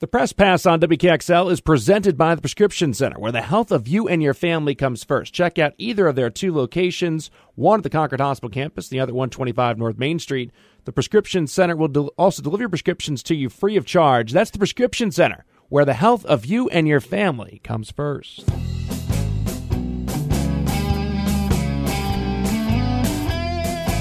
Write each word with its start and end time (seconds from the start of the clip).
The 0.00 0.06
Press 0.06 0.32
Pass 0.32 0.64
on 0.64 0.80
WKXL 0.80 1.52
is 1.52 1.60
presented 1.60 2.16
by 2.16 2.34
the 2.34 2.40
Prescription 2.40 2.94
Center, 2.94 3.18
where 3.18 3.32
the 3.32 3.42
health 3.42 3.70
of 3.70 3.86
you 3.86 4.08
and 4.08 4.22
your 4.22 4.32
family 4.32 4.74
comes 4.74 5.04
first. 5.04 5.34
Check 5.34 5.58
out 5.58 5.74
either 5.76 6.08
of 6.08 6.16
their 6.16 6.30
two 6.30 6.54
locations, 6.54 7.30
one 7.54 7.80
at 7.80 7.82
the 7.82 7.90
Concord 7.90 8.18
Hospital 8.18 8.48
campus, 8.48 8.88
the 8.88 8.98
other 8.98 9.12
125 9.12 9.76
North 9.76 9.98
Main 9.98 10.18
Street. 10.18 10.52
The 10.86 10.92
Prescription 10.92 11.46
Center 11.46 11.76
will 11.76 12.14
also 12.16 12.40
deliver 12.40 12.62
your 12.62 12.70
prescriptions 12.70 13.22
to 13.24 13.34
you 13.34 13.50
free 13.50 13.76
of 13.76 13.84
charge. 13.84 14.32
That's 14.32 14.50
the 14.50 14.58
Prescription 14.58 15.10
Center, 15.10 15.44
where 15.68 15.84
the 15.84 15.92
health 15.92 16.24
of 16.24 16.46
you 16.46 16.70
and 16.70 16.88
your 16.88 17.00
family 17.00 17.60
comes 17.62 17.90
first. 17.90 18.48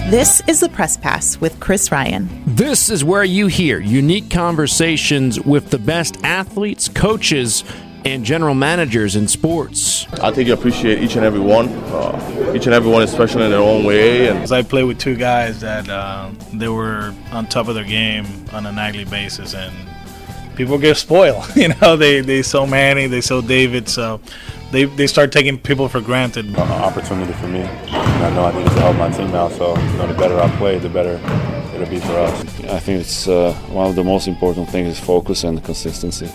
This 0.10 0.42
is 0.48 0.60
the 0.60 0.70
Press 0.70 0.98
Pass 0.98 1.40
with 1.40 1.60
Chris 1.60 1.92
Ryan. 1.92 2.28
This 2.48 2.90
is 2.90 3.04
where 3.04 3.24
you 3.24 3.46
hear 3.46 3.80
unique 3.80 4.32
conversations 4.32 5.40
with 5.40 5.70
the 5.70 5.78
best 5.78 6.18
athletes, 6.24 6.90
coaches, 6.90 7.64
and 8.06 8.26
general 8.26 8.56
managers 8.56 9.16
in 9.16 9.28
sports. 9.28 10.08
I 10.14 10.32
think 10.32 10.48
you 10.48 10.56
appreciate 10.56 11.04
each 11.04 11.16
and 11.16 11.24
every 11.24 11.40
one. 11.40 11.68
Uh, 11.68 12.54
each 12.56 12.66
and 12.66 12.74
every 12.74 12.92
one 12.92 13.04
is 13.04 13.12
special 13.12 13.44
in 13.44 13.52
their 13.52 13.60
own 13.60 13.86
way. 13.86 14.30
And 14.30 14.52
I 14.52 14.64
play 14.64 14.84
with 14.84 14.98
two 14.98 15.16
guys 15.16 15.62
that 15.62 15.88
uh, 15.88 16.32
they 16.56 16.70
were 16.70 17.14
on 17.32 17.46
top 17.46 17.68
of 17.68 17.76
their 17.76 17.84
game 17.84 18.26
on 18.52 18.66
a 18.66 18.72
nightly 18.72 19.06
basis, 19.06 19.54
and 19.54 19.72
people 20.56 20.80
get 20.80 20.98
spoiled. 20.98 21.46
you 21.56 21.68
know, 21.68 21.96
they 21.96 22.22
they 22.22 22.42
saw 22.42 22.66
Manny, 22.66 23.06
they 23.06 23.22
saw 23.22 23.42
David, 23.42 23.88
so 23.88 24.20
they, 24.72 24.86
they 24.86 25.08
start 25.08 25.32
taking 25.32 25.58
people 25.58 25.88
for 25.90 26.02
granted. 26.02 26.46
An 26.48 26.58
opportunity 26.58 27.34
for 27.34 27.48
me. 27.48 27.62
And 27.62 28.26
I 28.26 28.30
know 28.34 28.46
I 28.46 28.58
need 28.58 28.68
to 28.68 28.80
help 28.80 28.98
my 28.98 29.10
team 29.10 29.34
out, 29.34 29.52
so 29.52 29.78
you 29.78 29.98
know, 29.98 30.08
the 30.08 30.14
better 30.14 30.40
I 30.40 30.50
play, 30.58 30.78
the 30.78 30.90
better 30.90 31.20
it'll 31.74 31.90
be 31.90 32.00
for 32.00 32.14
us. 32.14 32.64
I 32.66 32.80
think 32.80 33.02
it's 33.02 33.28
uh, 33.28 33.54
one 33.70 33.88
of 33.88 33.96
the 33.96 34.04
most 34.04 34.28
important 34.28 34.70
things 34.70 34.90
is 34.90 35.00
focus 35.00 35.44
and 35.44 35.64
consistency. 35.64 36.30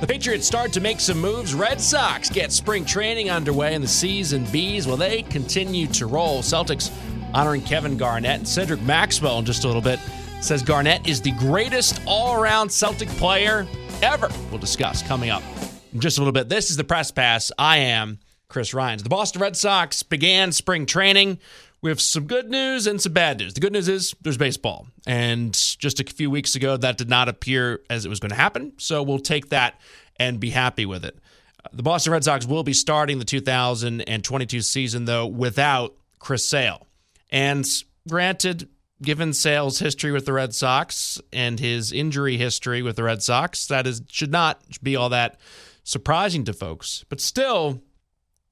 The 0.00 0.06
Patriots 0.06 0.46
start 0.46 0.72
to 0.72 0.80
make 0.80 0.98
some 0.98 1.20
moves. 1.20 1.54
Red 1.54 1.80
Sox 1.80 2.28
get 2.28 2.50
spring 2.50 2.84
training 2.84 3.30
underway, 3.30 3.74
and 3.74 3.84
the 3.84 3.88
C's 3.88 4.32
and 4.32 4.50
B's, 4.50 4.86
well, 4.86 4.96
they 4.96 5.22
continue 5.22 5.86
to 5.88 6.06
roll. 6.06 6.42
Celtics 6.42 6.90
honoring 7.32 7.62
Kevin 7.62 7.96
Garnett 7.96 8.38
and 8.38 8.48
Cedric 8.48 8.82
Maxwell 8.82 9.38
in 9.38 9.44
just 9.44 9.64
a 9.64 9.66
little 9.66 9.82
bit 9.82 10.00
says 10.40 10.62
Garnett 10.62 11.06
is 11.06 11.20
the 11.20 11.32
greatest 11.32 12.00
all 12.04 12.40
around 12.40 12.68
Celtic 12.70 13.08
player 13.10 13.66
ever. 14.02 14.28
We'll 14.50 14.58
discuss 14.58 15.02
coming 15.02 15.30
up 15.30 15.42
in 15.42 15.71
just 15.98 16.18
a 16.18 16.20
little 16.20 16.32
bit. 16.32 16.48
This 16.48 16.70
is 16.70 16.76
the 16.76 16.84
press 16.84 17.10
pass. 17.10 17.52
I 17.58 17.78
am 17.78 18.18
Chris 18.48 18.74
Ryan. 18.74 18.98
The 18.98 19.08
Boston 19.08 19.42
Red 19.42 19.56
Sox 19.56 20.02
began 20.02 20.52
spring 20.52 20.86
training 20.86 21.38
with 21.82 22.00
some 22.00 22.26
good 22.26 22.48
news 22.48 22.86
and 22.86 23.00
some 23.00 23.12
bad 23.12 23.38
news. 23.38 23.54
The 23.54 23.60
good 23.60 23.72
news 23.72 23.88
is 23.88 24.14
there's 24.22 24.38
baseball. 24.38 24.86
And 25.06 25.52
just 25.52 26.00
a 26.00 26.04
few 26.04 26.30
weeks 26.30 26.54
ago, 26.54 26.76
that 26.76 26.96
did 26.96 27.08
not 27.08 27.28
appear 27.28 27.80
as 27.90 28.06
it 28.06 28.08
was 28.08 28.20
going 28.20 28.30
to 28.30 28.36
happen. 28.36 28.72
So 28.78 29.02
we'll 29.02 29.18
take 29.18 29.48
that 29.50 29.80
and 30.16 30.38
be 30.38 30.50
happy 30.50 30.86
with 30.86 31.04
it. 31.04 31.18
Uh, 31.64 31.68
the 31.72 31.82
Boston 31.82 32.12
Red 32.12 32.24
Sox 32.24 32.46
will 32.46 32.62
be 32.62 32.72
starting 32.72 33.18
the 33.18 33.24
2022 33.24 34.60
season, 34.60 35.04
though, 35.06 35.26
without 35.26 35.94
Chris 36.18 36.46
Sale. 36.46 36.86
And 37.30 37.66
granted, 38.08 38.68
given 39.02 39.32
Sale's 39.32 39.80
history 39.80 40.12
with 40.12 40.26
the 40.26 40.32
Red 40.32 40.54
Sox 40.54 41.20
and 41.32 41.58
his 41.58 41.92
injury 41.92 42.36
history 42.36 42.82
with 42.82 42.96
the 42.96 43.02
Red 43.02 43.22
Sox, 43.22 43.66
that 43.66 43.86
is 43.86 44.02
should 44.08 44.30
not 44.30 44.62
be 44.82 44.94
all 44.94 45.08
that 45.08 45.40
surprising 45.84 46.44
to 46.44 46.52
folks. 46.52 47.04
But 47.08 47.20
still, 47.20 47.82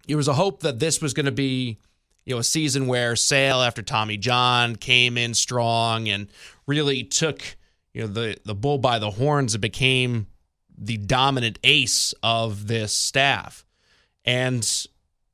it 0.09 0.17
was 0.17 0.29
a 0.29 0.35
hope 0.35 0.61
that 0.63 0.79
this 0.79 1.01
was 1.01 1.15
going 1.15 1.27
to 1.27 1.33
be, 1.33 1.79
you 2.25 2.35
know, 2.35 2.41
a 2.41 2.45
season 2.45 2.87
where 2.87 3.17
Sale 3.17 3.63
after 3.63 3.83
Tommy 3.83 4.17
John 4.17 4.77
came 4.77 5.17
in 5.17 5.35
strong 5.35 6.09
and 6.09 6.29
really 6.67 7.05
took, 7.05 7.57
you 7.93 8.03
know, 8.03 8.09
the 8.09 8.37
the 8.45 8.55
bull 8.55 8.79
by 8.79 8.99
the 8.99 9.11
horns 9.11 9.55
and 9.55 9.63
became 9.63 10.27
the 10.77 10.97
dominant 10.97 11.59
ace 11.63 12.15
of 12.23 12.67
this 12.67 12.95
staff. 12.95 13.67
And 14.25 14.63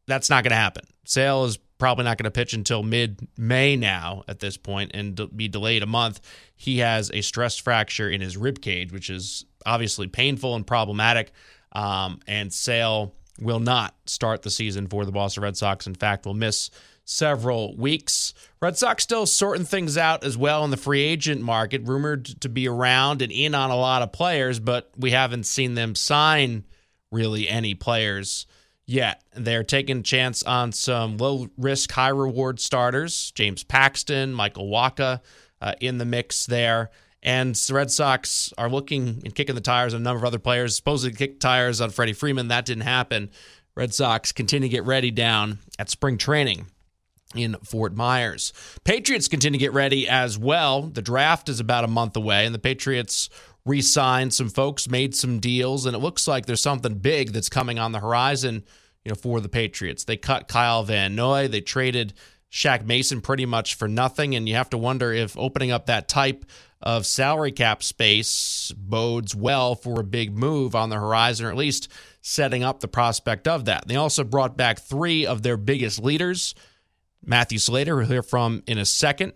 that's 0.06 0.30
not 0.30 0.44
going 0.44 0.50
to 0.50 0.56
happen. 0.56 0.84
Sale 1.05 1.44
is 1.44 1.58
probably 1.78 2.05
not 2.05 2.19
going 2.19 2.24
to 2.24 2.30
pitch 2.30 2.55
until 2.55 2.83
mid 2.83 3.29
May 3.36 3.77
now 3.77 4.24
at 4.29 4.40
this 4.40 4.56
point 4.56 4.92
and 4.95 5.20
be 5.36 5.48
delayed 5.48 5.83
a 5.83 5.86
month. 5.86 6.20
He 6.56 6.79
has 6.79 7.11
a 7.12 7.20
stress 7.20 7.58
fracture 7.58 8.08
in 8.08 8.20
his 8.20 8.36
rib 8.36 8.61
cage, 8.61 8.92
which 8.92 9.11
is 9.11 9.45
obviously 9.64 10.06
painful 10.06 10.55
and 10.55 10.67
problematic. 10.67 11.33
Um, 11.77 12.20
and 12.27 12.51
Sale 12.51 13.14
will 13.39 13.61
not 13.61 13.95
start 14.07 14.41
the 14.41 14.51
season 14.51 14.87
for 14.87 15.05
the 15.05 15.13
Boston 15.13 15.42
Red 15.42 15.59
Sox. 15.59 15.87
In 15.87 15.95
fact, 15.95 16.25
will 16.25 16.33
miss 16.33 16.70
several 17.05 17.77
weeks. 17.77 18.33
Red 18.63 18.79
Sox 18.79 19.03
still 19.03 19.27
sorting 19.27 19.67
things 19.67 19.98
out 19.98 20.25
as 20.25 20.39
well 20.39 20.65
in 20.65 20.70
the 20.70 20.79
free 20.79 21.03
agent 21.03 21.42
market, 21.42 21.86
rumored 21.86 22.25
to 22.41 22.48
be 22.48 22.67
around 22.67 23.20
and 23.20 23.31
in 23.31 23.55
on 23.55 23.70
a 23.70 23.77
lot 23.77 24.01
of 24.01 24.11
players, 24.11 24.59
but 24.59 24.91
we 24.97 25.11
haven't 25.11 25.45
seen 25.45 25.75
them 25.75 25.95
sign 25.95 26.65
really 27.13 27.47
any 27.47 27.75
players 27.75 28.47
yet. 28.86 29.23
They're 29.35 29.63
taking 29.63 29.98
a 29.98 30.03
chance 30.03 30.42
on 30.45 30.73
some 30.73 31.19
low 31.19 31.48
risk, 31.59 31.92
high 31.92 32.09
reward 32.09 32.59
starters. 32.59 33.33
James 33.33 33.65
Paxton, 33.65 34.33
Michael 34.33 34.70
Wacha 34.70 35.20
uh, 35.61 35.75
in 35.79 35.98
the 35.98 36.07
mix 36.07 36.47
there. 36.47 36.91
And 37.27 37.57
the 37.57 37.75
Red 37.75 37.91
Sox 37.91 38.55
are 38.57 38.70
looking 38.70 39.20
and 39.25 39.35
kicking 39.35 39.57
the 39.57 39.61
tires 39.61 39.92
on 39.92 40.01
a 40.01 40.05
number 40.05 40.19
of 40.19 40.25
other 40.25 40.39
players. 40.39 40.77
Supposedly 40.77 41.17
kicked 41.17 41.41
tires 41.41 41.81
on 41.81 41.91
Freddie 41.91 42.13
Freeman. 42.13 42.48
That 42.48 42.64
didn't 42.64 42.85
happen. 42.85 43.31
Red 43.75 43.92
Sox 43.92 44.31
continue 44.31 44.69
to 44.69 44.73
get 44.73 44.85
ready 44.85 45.11
down 45.11 45.59
at 45.77 45.91
spring 45.91 46.19
training 46.19 46.67
in 47.35 47.57
Fort 47.65 47.97
Myers. 47.97 48.53
Patriots 48.85 49.27
continue 49.27 49.59
to 49.59 49.63
get 49.63 49.73
ready 49.73 50.09
as 50.09 50.39
well. 50.39 50.83
The 50.83 51.03
draft 51.03 51.48
is 51.48 51.59
about 51.59 51.83
a 51.83 51.89
month 51.89 52.17
away, 52.17 52.47
and 52.47 52.55
the 52.55 52.61
Patriots 52.61 53.29
re 53.65 53.83
signed 53.83 54.33
some 54.33 54.48
folks, 54.48 54.89
made 54.89 55.15
some 55.15 55.41
deals, 55.41 55.85
and 55.85 55.97
it 55.97 55.98
looks 55.98 56.29
like 56.29 56.47
there's 56.47 56.63
something 56.63 56.95
big 56.95 57.33
that's 57.33 57.48
coming 57.48 57.81
on 57.81 57.91
the 57.91 57.98
horizon 57.98 58.65
you 59.05 59.11
know, 59.11 59.17
for 59.17 59.41
the 59.41 59.48
Patriots. 59.48 60.05
They 60.05 60.17
cut 60.17 60.47
Kyle 60.47 60.85
Van 60.85 61.17
Noy. 61.17 61.48
They 61.48 61.61
traded 61.61 62.15
Shaq 62.56 62.86
Mason 62.86 63.20
pretty 63.20 63.44
much 63.44 63.74
for 63.74 63.86
nothing, 63.86 64.34
and 64.34 64.48
you 64.48 64.55
have 64.55 64.70
to 64.70 64.78
wonder 64.78 65.12
if 65.12 65.36
opening 65.36 65.70
up 65.70 65.86
that 65.86 66.08
type 66.08 66.46
of 66.80 67.05
salary 67.05 67.52
cap 67.52 67.83
space 67.83 68.72
bodes 68.74 69.34
well 69.34 69.74
for 69.74 70.00
a 70.00 70.05
big 70.05 70.34
move 70.34 70.74
on 70.74 70.89
the 70.89 70.96
horizon, 70.96 71.44
or 71.44 71.50
at 71.50 71.56
least 71.56 71.92
setting 72.22 72.64
up 72.64 72.80
the 72.80 72.89
prospect 72.89 73.46
of 73.46 73.67
that. 73.67 73.86
They 73.86 73.96
also 73.96 74.24
brought 74.24 74.56
back 74.56 74.78
three 74.78 75.27
of 75.27 75.42
their 75.42 75.58
biggest 75.58 76.02
leaders. 76.02 76.55
Matthew 77.22 77.58
Slater, 77.58 77.94
we'll 77.94 78.06
hear 78.06 78.22
from 78.22 78.62
in 78.67 78.78
a 78.78 78.86
second, 78.86 79.34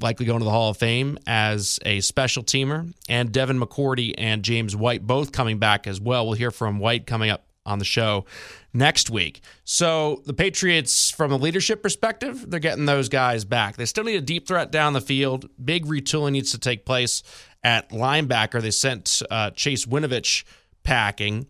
likely 0.00 0.26
going 0.26 0.40
to 0.40 0.44
the 0.44 0.50
Hall 0.50 0.70
of 0.70 0.78
Fame 0.78 1.16
as 1.28 1.78
a 1.86 2.00
special 2.00 2.42
teamer, 2.42 2.92
and 3.08 3.30
Devin 3.30 3.60
McCourty 3.60 4.14
and 4.18 4.42
James 4.42 4.74
White 4.74 5.06
both 5.06 5.30
coming 5.30 5.60
back 5.60 5.86
as 5.86 6.00
well. 6.00 6.26
We'll 6.26 6.34
hear 6.34 6.50
from 6.50 6.80
White 6.80 7.06
coming 7.06 7.30
up 7.30 7.44
on 7.68 7.78
the 7.78 7.84
show 7.84 8.24
next 8.72 9.10
week. 9.10 9.40
So 9.64 10.22
the 10.24 10.32
Patriots, 10.32 11.10
from 11.10 11.30
a 11.30 11.36
leadership 11.36 11.82
perspective, 11.82 12.50
they're 12.50 12.60
getting 12.60 12.86
those 12.86 13.08
guys 13.08 13.44
back. 13.44 13.76
They 13.76 13.84
still 13.84 14.04
need 14.04 14.16
a 14.16 14.20
deep 14.22 14.48
threat 14.48 14.70
down 14.70 14.94
the 14.94 15.00
field. 15.00 15.48
Big 15.62 15.84
retooling 15.86 16.32
needs 16.32 16.52
to 16.52 16.58
take 16.58 16.84
place 16.84 17.22
at 17.62 17.90
linebacker. 17.90 18.60
They 18.60 18.70
sent 18.70 19.22
uh, 19.30 19.50
Chase 19.50 19.86
Winovich 19.86 20.44
packing 20.82 21.46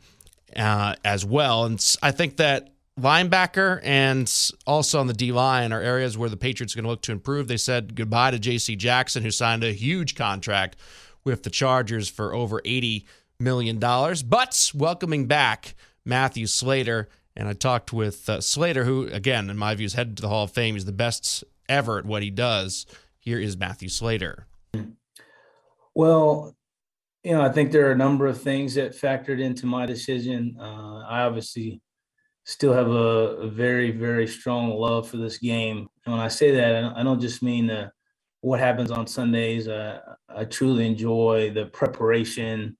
uh, 0.56 0.96
as 1.04 1.24
well, 1.24 1.64
and 1.64 1.96
I 2.02 2.10
think 2.10 2.36
that 2.38 2.70
linebacker 2.98 3.80
and 3.84 4.50
also 4.66 4.98
on 4.98 5.06
the 5.06 5.12
D 5.12 5.30
line 5.30 5.72
are 5.72 5.80
areas 5.80 6.18
where 6.18 6.28
the 6.28 6.36
Patriots 6.36 6.74
are 6.74 6.78
going 6.78 6.84
to 6.84 6.90
look 6.90 7.02
to 7.02 7.12
improve. 7.12 7.46
They 7.46 7.56
said 7.56 7.94
goodbye 7.94 8.32
to 8.32 8.38
J.C. 8.38 8.74
Jackson, 8.74 9.22
who 9.22 9.30
signed 9.30 9.62
a 9.62 9.72
huge 9.72 10.16
contract 10.16 10.76
with 11.24 11.44
the 11.44 11.50
Chargers 11.50 12.08
for 12.08 12.34
over 12.34 12.60
eighty 12.64 13.06
million 13.38 13.78
dollars, 13.78 14.22
but 14.22 14.72
welcoming 14.74 15.26
back 15.26 15.74
Matthew 16.08 16.46
Slater. 16.46 17.08
And 17.36 17.46
I 17.46 17.52
talked 17.52 17.92
with 17.92 18.28
uh, 18.28 18.40
Slater, 18.40 18.84
who, 18.84 19.06
again, 19.08 19.48
in 19.48 19.56
my 19.56 19.74
view, 19.74 19.86
is 19.86 19.94
headed 19.94 20.16
to 20.16 20.22
the 20.22 20.28
Hall 20.28 20.44
of 20.44 20.50
Fame. 20.50 20.74
He's 20.74 20.86
the 20.86 20.92
best 20.92 21.44
ever 21.68 21.98
at 21.98 22.04
what 22.04 22.22
he 22.22 22.30
does. 22.30 22.86
Here 23.18 23.38
is 23.38 23.56
Matthew 23.56 23.88
Slater. 23.88 24.46
Well, 25.94 26.56
you 27.22 27.32
know, 27.32 27.42
I 27.42 27.50
think 27.50 27.70
there 27.70 27.86
are 27.88 27.92
a 27.92 27.96
number 27.96 28.26
of 28.26 28.40
things 28.40 28.74
that 28.74 28.96
factored 28.96 29.40
into 29.40 29.66
my 29.66 29.84
decision. 29.84 30.56
Uh, 30.58 31.00
I 31.06 31.22
obviously 31.22 31.80
still 32.44 32.72
have 32.72 32.88
a, 32.88 33.42
a, 33.42 33.48
very, 33.48 33.90
very 33.90 34.26
strong 34.26 34.70
love 34.70 35.06
for 35.06 35.18
this 35.18 35.36
game. 35.36 35.86
And 36.06 36.14
when 36.14 36.22
I 36.22 36.28
say 36.28 36.52
that, 36.52 36.74
I 36.76 36.80
don't, 36.80 36.94
I 36.94 37.02
don't 37.02 37.20
just 37.20 37.42
mean 37.42 37.68
uh, 37.68 37.90
what 38.40 38.58
happens 38.58 38.90
on 38.90 39.06
Sundays. 39.06 39.68
Uh, 39.68 40.00
I 40.34 40.44
truly 40.44 40.86
enjoy 40.86 41.50
the 41.50 41.66
preparation, 41.66 42.77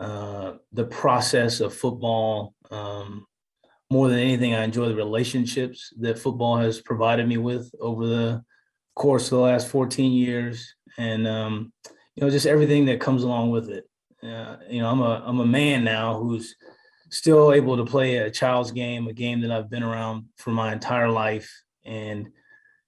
uh, 0.00 0.54
the 0.72 0.84
process 0.84 1.60
of 1.60 1.74
football. 1.74 2.54
Um, 2.70 3.26
more 3.90 4.08
than 4.08 4.18
anything, 4.18 4.54
I 4.54 4.64
enjoy 4.64 4.88
the 4.88 4.94
relationships 4.94 5.92
that 6.00 6.18
football 6.18 6.56
has 6.56 6.80
provided 6.80 7.28
me 7.28 7.36
with 7.36 7.70
over 7.80 8.06
the 8.06 8.44
course 8.96 9.24
of 9.24 9.30
the 9.30 9.44
last 9.44 9.68
14 9.68 10.12
years, 10.12 10.74
and 10.98 11.26
um, 11.26 11.72
you 12.14 12.22
know, 12.22 12.30
just 12.30 12.46
everything 12.46 12.86
that 12.86 13.00
comes 13.00 13.22
along 13.22 13.50
with 13.50 13.68
it. 13.70 13.88
Uh, 14.22 14.56
you 14.68 14.80
know, 14.80 14.90
I'm 14.90 15.00
a 15.00 15.22
I'm 15.24 15.40
a 15.40 15.46
man 15.46 15.84
now 15.84 16.18
who's 16.18 16.56
still 17.10 17.52
able 17.52 17.76
to 17.76 17.84
play 17.84 18.16
a 18.16 18.30
child's 18.30 18.72
game, 18.72 19.06
a 19.06 19.12
game 19.12 19.40
that 19.42 19.50
I've 19.50 19.70
been 19.70 19.82
around 19.82 20.24
for 20.36 20.50
my 20.50 20.72
entire 20.72 21.10
life, 21.10 21.50
and 21.84 22.28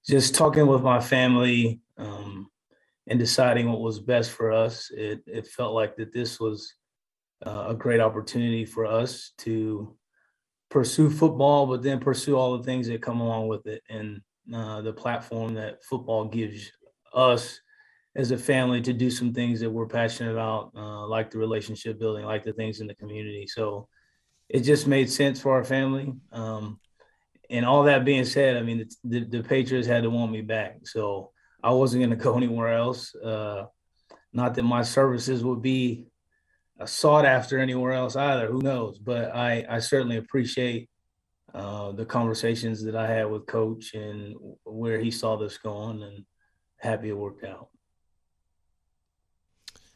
just 0.09 0.35
talking 0.35 0.67
with 0.67 0.83
my 0.83 1.01
family 1.01 1.81
um, 1.99 2.49
and 3.07 3.19
deciding 3.19 3.71
what 3.71 3.81
was 3.81 4.01
best 4.01 4.31
for 4.31 4.51
us. 4.51 4.91
It 4.91 5.23
it 5.27 5.47
felt 5.47 5.75
like 5.75 5.97
that 5.97 6.13
this 6.13 6.41
was 6.41 6.75
uh, 7.45 7.67
a 7.69 7.75
great 7.75 8.01
opportunity 8.01 8.65
for 8.65 8.87
us 8.87 9.33
to 9.39 9.97
pursue 10.71 11.11
football, 11.11 11.67
but 11.67 11.83
then 11.83 12.01
pursue 12.01 12.37
all 12.37 12.57
the 12.57 12.65
things 12.65 12.87
that 12.89 13.03
come 13.03 13.21
along 13.21 13.49
with 13.49 13.67
it 13.67 13.83
and 13.89 14.21
uh, 14.55 14.81
the 14.81 14.93
platform 14.93 15.55
that 15.55 15.85
football 15.85 16.25
gives 16.25 16.71
us 17.15 17.61
as 18.15 18.31
a 18.31 18.39
family 18.39 18.81
to 18.81 18.93
do 18.93 19.11
some 19.11 19.33
things 19.35 19.61
that 19.61 19.71
we're 19.71 19.87
passionate 19.87 20.33
about, 20.33 20.73
uh, 20.75 21.07
like 21.07 21.31
the 21.31 21.39
relationship 21.39 21.99
building, 21.99 22.25
like 22.25 22.45
the 22.45 22.53
things 22.53 22.81
in 22.81 22.87
the 22.87 22.95
community. 22.95 23.47
So 23.47 23.89
it 24.49 24.61
just 24.61 24.87
made 24.87 25.11
sense 25.11 25.41
for 25.41 25.53
our 25.53 25.65
family. 25.65 26.15
Um, 26.33 26.81
and 27.51 27.67
all 27.67 27.85
that 27.85 28.05
being 28.05 28.25
said, 28.25 28.57
I 28.57 28.63
mean, 28.63 28.79
the, 28.79 29.21
the, 29.21 29.25
the, 29.39 29.43
Patriots 29.43 29.87
had 29.87 30.03
to 30.05 30.11
want 30.11 30.33
me 30.33 30.41
back. 30.41 30.87
So 30.87 31.31
I 31.63 31.71
wasn't 31.73 32.05
going 32.05 32.11
to 32.19 32.25
go 32.25 32.37
anywhere 32.37 32.73
else. 32.73 33.15
Uh, 33.15 33.65
not 34.33 34.55
that 34.55 34.63
my 34.63 34.83
services 34.83 35.45
would 35.45 35.63
be 35.63 36.07
sought 36.85 37.25
after 37.25 37.59
anywhere 37.59 37.93
else 37.93 38.17
either. 38.17 38.47
Who 38.47 38.61
knows? 38.61 38.99
But 38.99 39.35
I, 39.35 39.65
I 39.69 39.79
certainly 39.79 40.19
appreciate 40.19 40.89
uh, 41.55 41.93
the 41.93 42.05
conversations 42.05 42.85
that 42.85 42.95
I 42.95 43.07
had 43.07 43.31
with 43.31 43.47
Coach 43.47 43.95
and 43.95 44.35
where 44.65 45.01
he 45.01 45.11
saw 45.11 45.37
this 45.37 45.57
going, 45.57 46.03
and 46.03 46.25
happy 46.79 47.09
it 47.09 47.17
worked 47.17 47.45
out. 47.45 47.69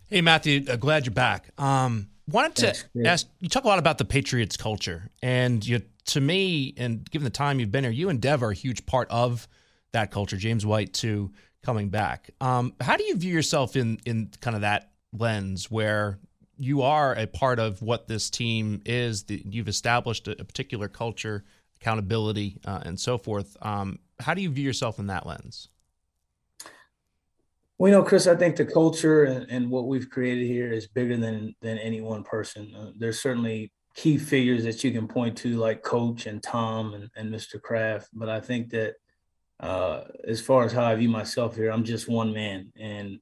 Hey 0.06 0.22
Matthew, 0.22 0.64
uh, 0.68 0.76
glad 0.76 1.06
you're 1.06 1.14
back. 1.14 1.50
Um, 1.58 2.08
wanted 2.26 2.56
to 2.56 2.62
Thanks, 2.62 2.84
ask 3.04 3.26
you 3.40 3.48
talk 3.48 3.64
a 3.64 3.68
lot 3.68 3.78
about 3.78 3.98
the 3.98 4.04
Patriots 4.04 4.56
culture, 4.56 5.10
and 5.22 5.64
you 5.64 5.82
to 6.06 6.20
me, 6.20 6.74
and 6.78 7.08
given 7.10 7.24
the 7.24 7.30
time 7.30 7.60
you've 7.60 7.70
been 7.70 7.84
here, 7.84 7.92
you 7.92 8.08
and 8.08 8.20
Dev 8.20 8.42
are 8.42 8.50
a 8.50 8.54
huge 8.54 8.86
part 8.86 9.08
of 9.10 9.46
that 9.92 10.10
culture. 10.10 10.36
James 10.36 10.64
White 10.64 10.94
too 10.94 11.30
coming 11.62 11.90
back. 11.90 12.30
Um, 12.40 12.72
how 12.80 12.96
do 12.96 13.04
you 13.04 13.16
view 13.16 13.32
yourself 13.32 13.76
in 13.76 14.00
in 14.06 14.30
kind 14.40 14.56
of 14.56 14.62
that 14.62 14.90
lens 15.12 15.70
where 15.70 16.18
you 16.60 16.82
are 16.82 17.14
a 17.14 17.26
part 17.26 17.58
of 17.58 17.80
what 17.80 18.06
this 18.06 18.28
team 18.28 18.82
is. 18.84 19.24
You've 19.28 19.68
established 19.68 20.28
a, 20.28 20.36
particular 20.44 20.88
culture, 20.88 21.42
accountability, 21.80 22.58
uh, 22.66 22.80
and 22.84 23.00
so 23.00 23.16
forth. 23.16 23.56
Um, 23.62 23.98
how 24.20 24.34
do 24.34 24.42
you 24.42 24.50
view 24.50 24.64
yourself 24.64 24.98
in 24.98 25.06
that 25.06 25.26
lens? 25.26 25.68
Well, 27.78 27.90
you 27.90 27.96
know, 27.96 28.04
Chris, 28.04 28.26
I 28.26 28.36
think 28.36 28.56
the 28.56 28.66
culture 28.66 29.24
and, 29.24 29.50
and 29.50 29.70
what 29.70 29.86
we've 29.86 30.10
created 30.10 30.46
here 30.46 30.70
is 30.70 30.86
bigger 30.86 31.16
than 31.16 31.54
than 31.62 31.78
any 31.78 32.02
one 32.02 32.24
person. 32.24 32.74
Uh, 32.76 32.90
there's 32.98 33.22
certainly 33.22 33.72
key 33.94 34.18
figures 34.18 34.64
that 34.64 34.84
you 34.84 34.92
can 34.92 35.08
point 35.08 35.38
to, 35.38 35.56
like 35.56 35.82
Coach 35.82 36.26
and 36.26 36.42
Tom 36.42 36.92
and, 36.92 37.08
and 37.16 37.32
Mr. 37.32 37.60
Kraft. 37.60 38.10
But 38.12 38.28
I 38.28 38.38
think 38.38 38.68
that 38.70 38.96
uh, 39.60 40.02
as 40.28 40.42
far 40.42 40.64
as 40.64 40.72
how 40.72 40.84
I 40.84 40.94
view 40.94 41.08
myself 41.08 41.56
here, 41.56 41.70
I'm 41.70 41.84
just 41.84 42.06
one 42.06 42.34
man, 42.34 42.70
and 42.78 43.18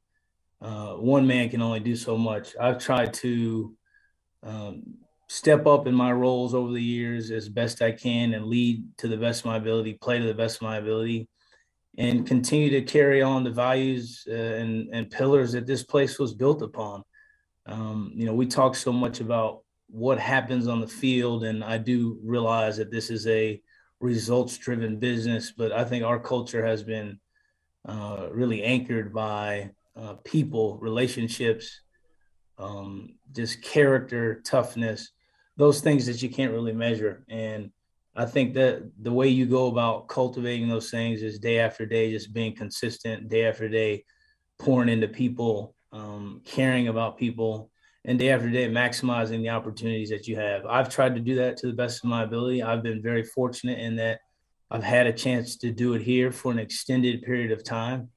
uh, 0.61 0.95
one 0.95 1.27
man 1.27 1.49
can 1.49 1.63
only 1.63 1.81
do 1.81 1.95
so 1.95 2.17
much. 2.17 2.55
I've 2.61 2.79
tried 2.79 3.15
to 3.15 3.75
um, 4.43 4.83
step 5.29 5.67
up 5.67 5.87
in 5.87 5.95
my 5.95 6.11
roles 6.11 6.55
over 6.55 6.73
the 6.73 6.83
years 6.83 7.31
as 7.31 7.49
best 7.49 7.83
I 7.83 7.93
can 7.93 8.35
and 8.35 8.47
lead 8.47 8.85
to 8.99 9.09
the 9.09 9.17
best 9.17 9.41
of 9.41 9.47
my 9.47 9.57
ability, 9.57 9.95
play 9.95 10.19
to 10.19 10.27
the 10.27 10.35
best 10.35 10.57
of 10.57 10.63
my 10.63 10.79
ability, 10.79 11.29
and 11.97 12.27
continue 12.27 12.71
to 12.71 12.83
carry 12.83 13.23
on 13.23 13.45
the 13.45 13.51
values 13.51 14.27
uh, 14.29 14.33
and, 14.33 14.89
and 14.93 15.11
pillars 15.11 15.53
that 15.53 15.67
this 15.67 15.83
place 15.83 16.19
was 16.19 16.35
built 16.35 16.63
upon. 16.63 17.03
Um, 17.67 18.13
you 18.15 18.25
know, 18.25 18.35
we 18.35 18.47
talk 18.47 18.75
so 18.75 18.93
much 18.93 19.21
about 19.21 19.63
what 19.91 20.19
happens 20.19 20.67
on 20.67 20.81
the 20.81 20.89
field, 20.89 21.45
and 21.45 21.63
I 21.63 21.79
do 21.79 22.19
realize 22.23 22.77
that 22.79 22.91
this 22.91 23.11
is 23.11 23.27
a 23.27 23.61
results 24.01 24.57
driven 24.57 24.99
business, 24.99 25.53
but 25.53 25.73
I 25.73 25.85
think 25.85 26.05
our 26.05 26.19
culture 26.19 26.65
has 26.65 26.83
been 26.83 27.21
uh, 27.87 28.29
really 28.31 28.63
anchored 28.63 29.13
by 29.13 29.71
uh, 29.99 30.15
people, 30.25 30.79
relationships, 30.79 31.81
um, 32.59 33.15
just 33.33 33.63
character, 33.63 34.41
toughness, 34.45 35.11
those 35.57 35.81
things 35.81 36.07
that 36.07 36.23
you 36.23 36.29
can't 36.29 36.53
really 36.53 36.73
measure. 36.73 37.25
And 37.29 37.71
I 38.15 38.25
think 38.25 38.55
that 38.55 38.91
the 39.01 39.13
way 39.13 39.29
you 39.29 39.47
go 39.47 39.67
about 39.67 40.09
cultivating 40.09 40.69
those 40.69 40.91
things 40.91 41.23
is 41.23 41.39
day 41.39 41.59
after 41.59 41.87
day, 41.87 42.11
just 42.11 42.33
being 42.33 42.55
consistent, 42.55 43.29
day 43.29 43.45
after 43.47 43.69
day, 43.69 44.05
pouring 44.59 44.89
into 44.89 45.09
people, 45.09 45.75
um, 45.93 46.43
caring 46.45 46.89
about 46.89 47.19
people, 47.19 47.71
and 48.05 48.19
day 48.19 48.31
after 48.31 48.51
day, 48.51 48.69
maximizing 48.69 49.43
the 49.43 49.51
opportunities 49.51 50.11
that 50.11 50.27
you 50.27 50.37
have. 50.37 50.65
I've 50.67 50.89
tried 50.89 51.15
to 51.15 51.21
do 51.21 51.35
that 51.37 51.57
to 51.59 51.67
the 51.67 51.73
best 51.73 52.03
of 52.03 52.11
my 52.11 52.23
ability. 52.23 52.63
I've 52.63 52.83
been 52.83 53.03
very 53.03 53.23
fortunate 53.23 53.79
in 53.79 53.97
that 53.97 54.21
I've 54.71 54.83
had 54.83 55.07
a 55.07 55.13
chance 55.13 55.57
to 55.59 55.71
do 55.71 55.95
it 55.95 56.03
here 56.03 56.31
for 56.31 56.53
an 56.53 56.59
extended 56.59 57.23
period 57.23 57.53
of 57.53 57.65
time 57.65 58.11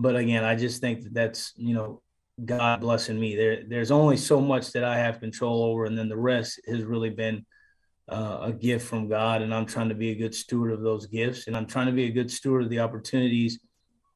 but 0.00 0.16
again, 0.16 0.44
I 0.44 0.56
just 0.56 0.80
think 0.80 1.02
that 1.02 1.14
that's 1.14 1.52
you 1.56 1.74
know 1.74 2.02
God 2.42 2.80
blessing 2.80 3.20
me. 3.20 3.36
There, 3.36 3.62
there's 3.68 3.90
only 3.90 4.16
so 4.16 4.40
much 4.40 4.72
that 4.72 4.82
I 4.82 4.96
have 4.96 5.20
control 5.20 5.62
over, 5.62 5.84
and 5.84 5.96
then 5.96 6.08
the 6.08 6.16
rest 6.16 6.60
has 6.66 6.82
really 6.82 7.10
been 7.10 7.44
uh, 8.08 8.38
a 8.42 8.52
gift 8.52 8.86
from 8.86 9.08
God. 9.08 9.42
And 9.42 9.54
I'm 9.54 9.66
trying 9.66 9.90
to 9.90 9.94
be 9.94 10.10
a 10.10 10.14
good 10.14 10.34
steward 10.34 10.72
of 10.72 10.80
those 10.80 11.06
gifts, 11.06 11.46
and 11.46 11.56
I'm 11.56 11.66
trying 11.66 11.86
to 11.86 11.92
be 11.92 12.06
a 12.06 12.12
good 12.12 12.30
steward 12.30 12.64
of 12.64 12.70
the 12.70 12.80
opportunities 12.80 13.60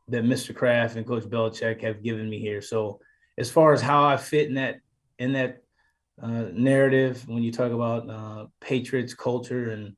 that 0.08 0.24
Mr. 0.24 0.54
Kraft 0.54 0.96
and 0.96 1.06
Coach 1.06 1.24
Belichick 1.24 1.82
have 1.82 2.02
given 2.02 2.28
me 2.30 2.40
here. 2.40 2.62
So, 2.62 3.00
as 3.36 3.50
far 3.50 3.74
as 3.74 3.82
how 3.82 4.04
I 4.04 4.16
fit 4.16 4.48
in 4.48 4.54
that 4.54 4.76
in 5.18 5.34
that 5.34 5.58
uh, 6.22 6.46
narrative, 6.52 7.28
when 7.28 7.42
you 7.42 7.52
talk 7.52 7.72
about 7.72 8.08
uh, 8.08 8.46
Patriots 8.60 9.12
culture 9.12 9.70
and 9.70 9.94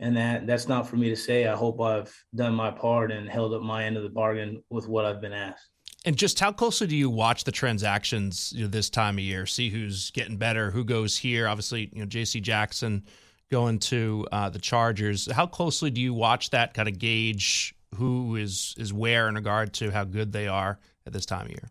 and 0.00 0.16
that 0.16 0.46
that's 0.46 0.68
not 0.68 0.88
for 0.88 0.96
me 0.96 1.08
to 1.08 1.16
say. 1.16 1.46
I 1.46 1.54
hope 1.54 1.80
I've 1.80 2.14
done 2.34 2.54
my 2.54 2.70
part 2.70 3.10
and 3.10 3.28
held 3.28 3.54
up 3.54 3.62
my 3.62 3.84
end 3.84 3.96
of 3.96 4.02
the 4.02 4.08
bargain 4.08 4.62
with 4.70 4.88
what 4.88 5.04
I've 5.04 5.20
been 5.20 5.32
asked. 5.32 5.68
And 6.04 6.16
just 6.16 6.38
how 6.38 6.52
closely 6.52 6.86
do 6.86 6.96
you 6.96 7.10
watch 7.10 7.44
the 7.44 7.52
transactions 7.52 8.52
you 8.54 8.62
know, 8.62 8.68
this 8.68 8.88
time 8.88 9.16
of 9.18 9.24
year? 9.24 9.46
See 9.46 9.68
who's 9.68 10.10
getting 10.12 10.36
better, 10.36 10.70
who 10.70 10.84
goes 10.84 11.18
here. 11.18 11.48
Obviously, 11.48 11.90
you 11.92 12.00
know 12.00 12.06
J.C. 12.06 12.40
Jackson 12.40 13.04
going 13.50 13.78
to 13.78 14.26
uh, 14.30 14.48
the 14.48 14.58
Chargers. 14.58 15.30
How 15.30 15.46
closely 15.46 15.90
do 15.90 16.00
you 16.00 16.14
watch 16.14 16.50
that 16.50 16.74
kind 16.74 16.88
of 16.88 16.98
gauge 16.98 17.74
who 17.96 18.36
is 18.36 18.74
is 18.78 18.92
where 18.92 19.28
in 19.28 19.34
regard 19.34 19.72
to 19.74 19.90
how 19.90 20.04
good 20.04 20.32
they 20.32 20.46
are 20.46 20.78
at 21.06 21.12
this 21.12 21.26
time 21.26 21.46
of 21.46 21.50
year? 21.50 21.70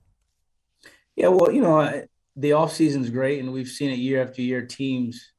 Yeah, 1.16 1.30
well, 1.30 1.52
you 1.52 1.62
know, 1.62 2.04
the 2.36 2.54
off 2.54 2.74
season 2.74 3.04
is 3.04 3.10
great, 3.10 3.40
and 3.40 3.52
we've 3.52 3.68
seen 3.68 3.92
it 3.92 3.98
year 3.98 4.22
after 4.22 4.42
year. 4.42 4.66
Teams 4.66 5.32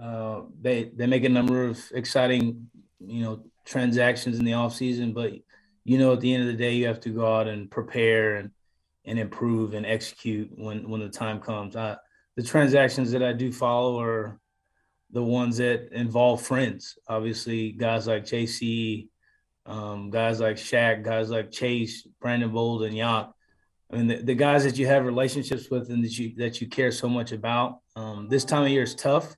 uh, 0.00 0.42
they 0.60 0.90
they 0.96 1.06
make 1.06 1.24
a 1.24 1.28
number 1.28 1.64
of 1.64 1.80
exciting, 1.92 2.70
you 3.00 3.22
know, 3.22 3.44
transactions 3.64 4.38
in 4.38 4.44
the 4.44 4.54
off 4.54 4.74
season, 4.74 5.12
but 5.12 5.32
you 5.84 5.98
know, 5.98 6.12
at 6.12 6.20
the 6.20 6.32
end 6.32 6.42
of 6.42 6.48
the 6.48 6.58
day, 6.58 6.74
you 6.74 6.86
have 6.86 7.00
to 7.00 7.10
go 7.10 7.34
out 7.34 7.48
and 7.48 7.70
prepare 7.70 8.36
and 8.36 8.50
and 9.04 9.18
improve 9.18 9.74
and 9.74 9.86
execute 9.86 10.50
when 10.54 10.88
when 10.88 11.00
the 11.00 11.08
time 11.08 11.40
comes. 11.40 11.74
I, 11.76 11.96
the 12.36 12.42
transactions 12.42 13.10
that 13.12 13.22
I 13.22 13.32
do 13.32 13.50
follow 13.50 14.00
are 14.00 14.38
the 15.10 15.22
ones 15.22 15.56
that 15.56 15.92
involve 15.92 16.42
friends. 16.42 16.98
Obviously, 17.08 17.72
guys 17.72 18.06
like 18.06 18.24
JC, 18.24 19.08
um, 19.66 20.10
guys 20.10 20.38
like 20.38 20.56
Shaq, 20.56 21.02
guys 21.02 21.30
like 21.30 21.50
Chase, 21.50 22.06
Brandon 22.20 22.52
Bolden, 22.52 22.94
Yacht. 22.94 23.32
I 23.90 23.96
mean, 23.96 24.06
the, 24.06 24.16
the, 24.16 24.34
guys 24.34 24.64
that 24.64 24.76
you 24.76 24.86
have 24.86 25.06
relationships 25.06 25.70
with 25.70 25.88
and 25.88 26.04
that 26.04 26.18
you 26.18 26.34
that 26.36 26.60
you 26.60 26.68
care 26.68 26.92
so 26.92 27.08
much 27.08 27.32
about. 27.32 27.80
Um, 27.96 28.28
this 28.28 28.44
time 28.44 28.64
of 28.64 28.68
year 28.68 28.82
is 28.82 28.94
tough 28.94 29.34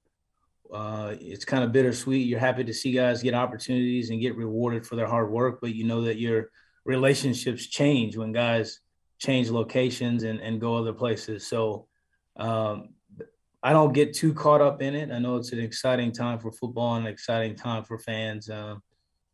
uh, 0.73 1.15
it's 1.21 1.45
kind 1.45 1.65
of 1.65 1.73
bittersweet. 1.73 2.27
You're 2.27 2.39
happy 2.39 2.65
to 2.65 2.75
see 2.75 2.93
guys 2.93 3.23
get 3.23 3.35
opportunities 3.35 4.11
and 4.11 4.21
get 4.21 4.37
rewarded 4.37 4.87
for 4.87 4.97
their 4.97 5.07
hard 5.07 5.31
work, 5.31 5.59
but 5.61 5.75
you 5.75 5.85
know 5.85 6.03
that 6.03 6.19
your 6.19 6.51
relationships 6.85 7.67
change 7.67 8.17
when 8.17 8.33
guys 8.33 8.81
change 9.19 9.51
locations 9.51 10.23
and, 10.23 10.41
and 10.41 10.61
go 10.61 10.77
other 10.77 10.93
places. 10.93 11.47
So 11.47 11.87
um, 12.37 12.91
I 13.63 13.73
don't 13.73 13.93
get 13.93 14.15
too 14.15 14.33
caught 14.33 14.61
up 14.61 14.81
in 14.81 14.95
it. 14.95 15.11
I 15.11 15.19
know 15.19 15.37
it's 15.37 15.53
an 15.53 15.61
exciting 15.61 16.13
time 16.13 16.39
for 16.39 16.51
football 16.53 16.97
and 16.97 17.07
an 17.07 17.13
exciting 17.13 17.55
time 17.55 17.85
for 17.85 17.99
fans, 17.99 18.49
uh, 18.49 18.77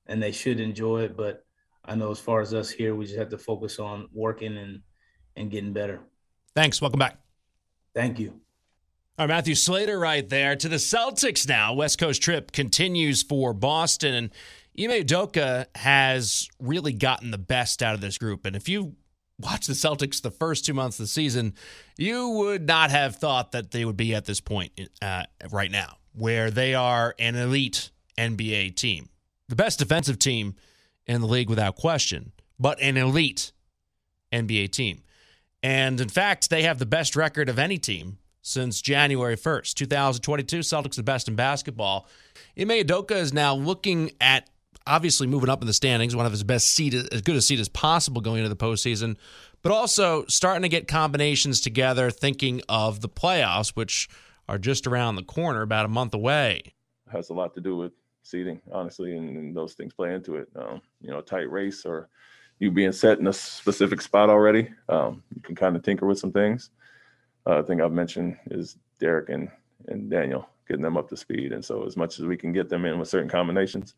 and 0.06 0.22
they 0.22 0.32
should 0.32 0.58
enjoy 0.58 1.02
it. 1.02 1.16
But 1.16 1.44
I 1.84 1.94
know 1.94 2.10
as 2.10 2.18
far 2.18 2.40
as 2.40 2.52
us 2.52 2.70
here, 2.70 2.94
we 2.94 3.04
just 3.04 3.18
have 3.18 3.30
to 3.30 3.38
focus 3.38 3.78
on 3.78 4.08
working 4.12 4.56
and 4.56 4.80
and 5.36 5.50
getting 5.50 5.72
better. 5.72 6.00
Thanks. 6.54 6.80
Welcome 6.80 6.98
back. 6.98 7.20
Thank 7.94 8.18
you. 8.18 8.40
Right, 9.18 9.28
Matthew 9.28 9.54
Slater 9.54 9.98
right 9.98 10.28
there. 10.28 10.56
To 10.56 10.68
the 10.68 10.76
Celtics 10.76 11.48
now. 11.48 11.72
West 11.72 11.98
Coast 11.98 12.20
trip 12.20 12.52
continues 12.52 13.22
for 13.22 13.54
Boston. 13.54 14.14
And 14.14 14.30
Ime 14.78 15.02
Udoka 15.02 15.66
has 15.74 16.48
really 16.60 16.92
gotten 16.92 17.30
the 17.30 17.38
best 17.38 17.82
out 17.82 17.94
of 17.94 18.02
this 18.02 18.18
group. 18.18 18.44
And 18.44 18.54
if 18.54 18.68
you 18.68 18.94
watch 19.40 19.66
the 19.66 19.72
Celtics 19.72 20.20
the 20.20 20.30
first 20.30 20.66
two 20.66 20.74
months 20.74 20.98
of 20.98 21.04
the 21.04 21.08
season, 21.08 21.54
you 21.96 22.28
would 22.28 22.66
not 22.66 22.90
have 22.90 23.16
thought 23.16 23.52
that 23.52 23.70
they 23.70 23.86
would 23.86 23.96
be 23.96 24.14
at 24.14 24.26
this 24.26 24.40
point 24.40 24.72
uh, 25.00 25.22
right 25.50 25.70
now, 25.70 25.96
where 26.12 26.50
they 26.50 26.74
are 26.74 27.14
an 27.18 27.36
elite 27.36 27.90
NBA 28.18 28.76
team. 28.76 29.08
The 29.48 29.56
best 29.56 29.78
defensive 29.78 30.18
team 30.18 30.56
in 31.06 31.22
the 31.22 31.26
league 31.26 31.48
without 31.48 31.76
question, 31.76 32.32
but 32.58 32.80
an 32.82 32.98
elite 32.98 33.52
NBA 34.30 34.72
team. 34.72 35.04
And 35.62 36.02
in 36.02 36.10
fact, 36.10 36.50
they 36.50 36.64
have 36.64 36.78
the 36.78 36.86
best 36.86 37.16
record 37.16 37.48
of 37.48 37.58
any 37.58 37.78
team 37.78 38.18
since 38.46 38.80
January 38.80 39.36
1st. 39.36 39.74
2022, 39.74 40.60
Celtics 40.60 40.94
the 40.94 41.02
best 41.02 41.26
in 41.26 41.34
basketball. 41.34 42.06
Ime 42.58 42.68
Udoka 42.68 43.16
is 43.16 43.34
now 43.34 43.54
looking 43.54 44.12
at 44.20 44.48
obviously 44.86 45.26
moving 45.26 45.50
up 45.50 45.60
in 45.62 45.66
the 45.66 45.72
standings, 45.72 46.14
one 46.14 46.26
of 46.26 46.32
his 46.32 46.44
best 46.44 46.68
seat, 46.68 46.94
as 46.94 47.22
good 47.22 47.34
a 47.34 47.42
seat 47.42 47.58
as 47.58 47.68
possible 47.68 48.20
going 48.20 48.38
into 48.38 48.48
the 48.48 48.56
postseason. 48.56 49.16
but 49.62 49.72
also 49.72 50.24
starting 50.26 50.62
to 50.62 50.68
get 50.68 50.86
combinations 50.86 51.60
together, 51.60 52.08
thinking 52.08 52.62
of 52.68 53.00
the 53.00 53.08
playoffs, 53.08 53.70
which 53.70 54.08
are 54.48 54.58
just 54.58 54.86
around 54.86 55.16
the 55.16 55.24
corner, 55.24 55.62
about 55.62 55.84
a 55.84 55.88
month 55.88 56.14
away. 56.14 56.62
Has 57.10 57.30
a 57.30 57.34
lot 57.34 57.52
to 57.54 57.60
do 57.60 57.76
with 57.76 57.92
seeding, 58.22 58.60
honestly, 58.70 59.16
and, 59.16 59.36
and 59.36 59.56
those 59.56 59.74
things 59.74 59.92
play 59.92 60.14
into 60.14 60.36
it. 60.36 60.48
Um, 60.54 60.80
you 61.00 61.10
know, 61.10 61.18
a 61.18 61.22
tight 61.22 61.50
race 61.50 61.84
or 61.84 62.08
you 62.60 62.70
being 62.70 62.92
set 62.92 63.18
in 63.18 63.26
a 63.26 63.32
specific 63.32 64.00
spot 64.00 64.30
already, 64.30 64.70
um, 64.88 65.24
you 65.34 65.42
can 65.42 65.56
kind 65.56 65.74
of 65.74 65.82
tinker 65.82 66.06
with 66.06 66.20
some 66.20 66.32
things. 66.32 66.70
Uh, 67.46 67.62
thing 67.62 67.80
I've 67.80 67.92
mentioned 67.92 68.36
is 68.50 68.76
Derek 68.98 69.28
and 69.28 69.48
and 69.88 70.10
Daniel 70.10 70.48
getting 70.66 70.82
them 70.82 70.96
up 70.96 71.08
to 71.08 71.16
speed, 71.16 71.52
and 71.52 71.64
so 71.64 71.84
as 71.84 71.96
much 71.96 72.18
as 72.18 72.26
we 72.26 72.36
can 72.36 72.52
get 72.52 72.68
them 72.68 72.84
in 72.84 72.98
with 72.98 73.08
certain 73.08 73.28
combinations 73.28 73.94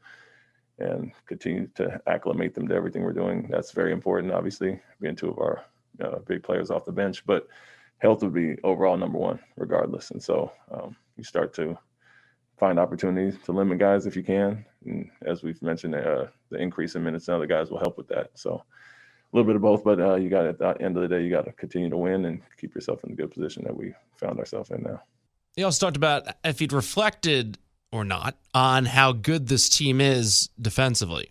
and 0.79 1.13
continue 1.27 1.67
to 1.75 2.01
acclimate 2.07 2.55
them 2.55 2.69
to 2.69 2.75
everything 2.75 3.03
we're 3.03 3.13
doing, 3.13 3.49
that's 3.51 3.73
very 3.73 3.93
important. 3.93 4.33
Obviously, 4.33 4.79
being 5.01 5.17
two 5.17 5.31
of 5.31 5.39
our 5.39 5.65
uh, 6.05 6.19
big 6.27 6.43
players 6.43 6.71
off 6.71 6.85
the 6.85 6.93
bench, 6.93 7.25
but 7.25 7.49
health 7.99 8.23
would 8.23 8.35
be 8.35 8.57
overall 8.65 8.97
number 8.97 9.19
one 9.19 9.39
regardless, 9.57 10.11
and 10.11 10.23
so 10.23 10.53
um, 10.71 10.95
you 11.17 11.25
start 11.25 11.55
to 11.55 11.77
find 12.59 12.79
opportunities 12.79 13.39
to 13.45 13.53
limit 13.53 13.79
guys 13.79 14.05
if 14.07 14.17
you 14.17 14.23
can. 14.23 14.65
And 14.85 15.09
as 15.25 15.43
we've 15.43 15.63
mentioned, 15.63 15.95
uh, 15.95 16.27
the 16.51 16.59
increase 16.59 16.97
in 16.97 17.05
minutes 17.05 17.29
now, 17.29 17.39
the 17.39 17.47
guys 17.47 17.71
will 17.71 17.79
help 17.79 17.97
with 17.97 18.09
that. 18.09 18.31
So 18.35 18.63
a 19.33 19.37
little 19.37 19.47
bit 19.47 19.57
of 19.57 19.63
both, 19.63 19.85
but 19.85 20.01
uh, 20.01 20.15
you 20.15 20.29
got 20.29 20.47
at 20.47 20.59
the 20.59 20.77
end 20.81 20.97
of 20.97 21.03
the 21.03 21.09
day, 21.09 21.23
you 21.23 21.31
got 21.31 21.45
to 21.45 21.53
continue 21.53 21.91
to 21.91 21.97
win 21.97 22.25
and 22.25 22.41
keep 22.59 22.75
yourself 22.75 23.05
in 23.05 23.11
the 23.11 23.17
good 23.17 23.31
position 23.31 23.65
that 23.65 23.77
we 23.77 23.93
found 24.17 24.39
ourselves 24.39 24.71
in 24.71 24.83
now. 24.83 25.03
You 25.57 25.65
also 25.65 25.87
talked 25.87 25.97
about 25.97 26.27
if 26.45 26.61
you'd 26.61 26.73
reflected 26.73 27.59
or 27.93 28.05
not 28.05 28.37
on 28.55 28.85
how 28.85 29.13
good 29.13 29.49
this 29.49 29.69
team 29.69 30.01
is 30.01 30.49
defensively. 30.61 31.31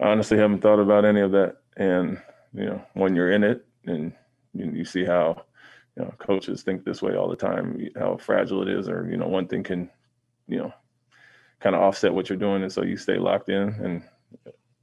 I 0.00 0.08
honestly 0.08 0.38
haven't 0.38 0.60
thought 0.60 0.80
about 0.80 1.04
any 1.04 1.20
of 1.20 1.32
that. 1.32 1.56
And, 1.76 2.20
you 2.52 2.66
know, 2.66 2.82
when 2.94 3.16
you're 3.16 3.32
in 3.32 3.44
it 3.44 3.64
and 3.84 4.12
you, 4.52 4.70
you 4.72 4.84
see 4.84 5.04
how, 5.04 5.42
you 5.96 6.04
know, 6.04 6.14
coaches 6.18 6.62
think 6.62 6.84
this 6.84 7.02
way 7.02 7.16
all 7.16 7.28
the 7.28 7.36
time, 7.36 7.88
how 7.96 8.16
fragile 8.16 8.62
it 8.62 8.68
is, 8.68 8.88
or, 8.88 9.08
you 9.10 9.16
know, 9.16 9.28
one 9.28 9.46
thing 9.46 9.62
can 9.62 9.90
you 10.46 10.58
know, 10.58 10.72
kind 11.60 11.74
of 11.74 11.82
offset 11.82 12.12
what 12.12 12.28
you're 12.28 12.38
doing, 12.38 12.62
and 12.62 12.72
so 12.72 12.82
you 12.82 12.96
stay 12.96 13.16
locked 13.16 13.48
in 13.48 13.68
and 13.82 14.02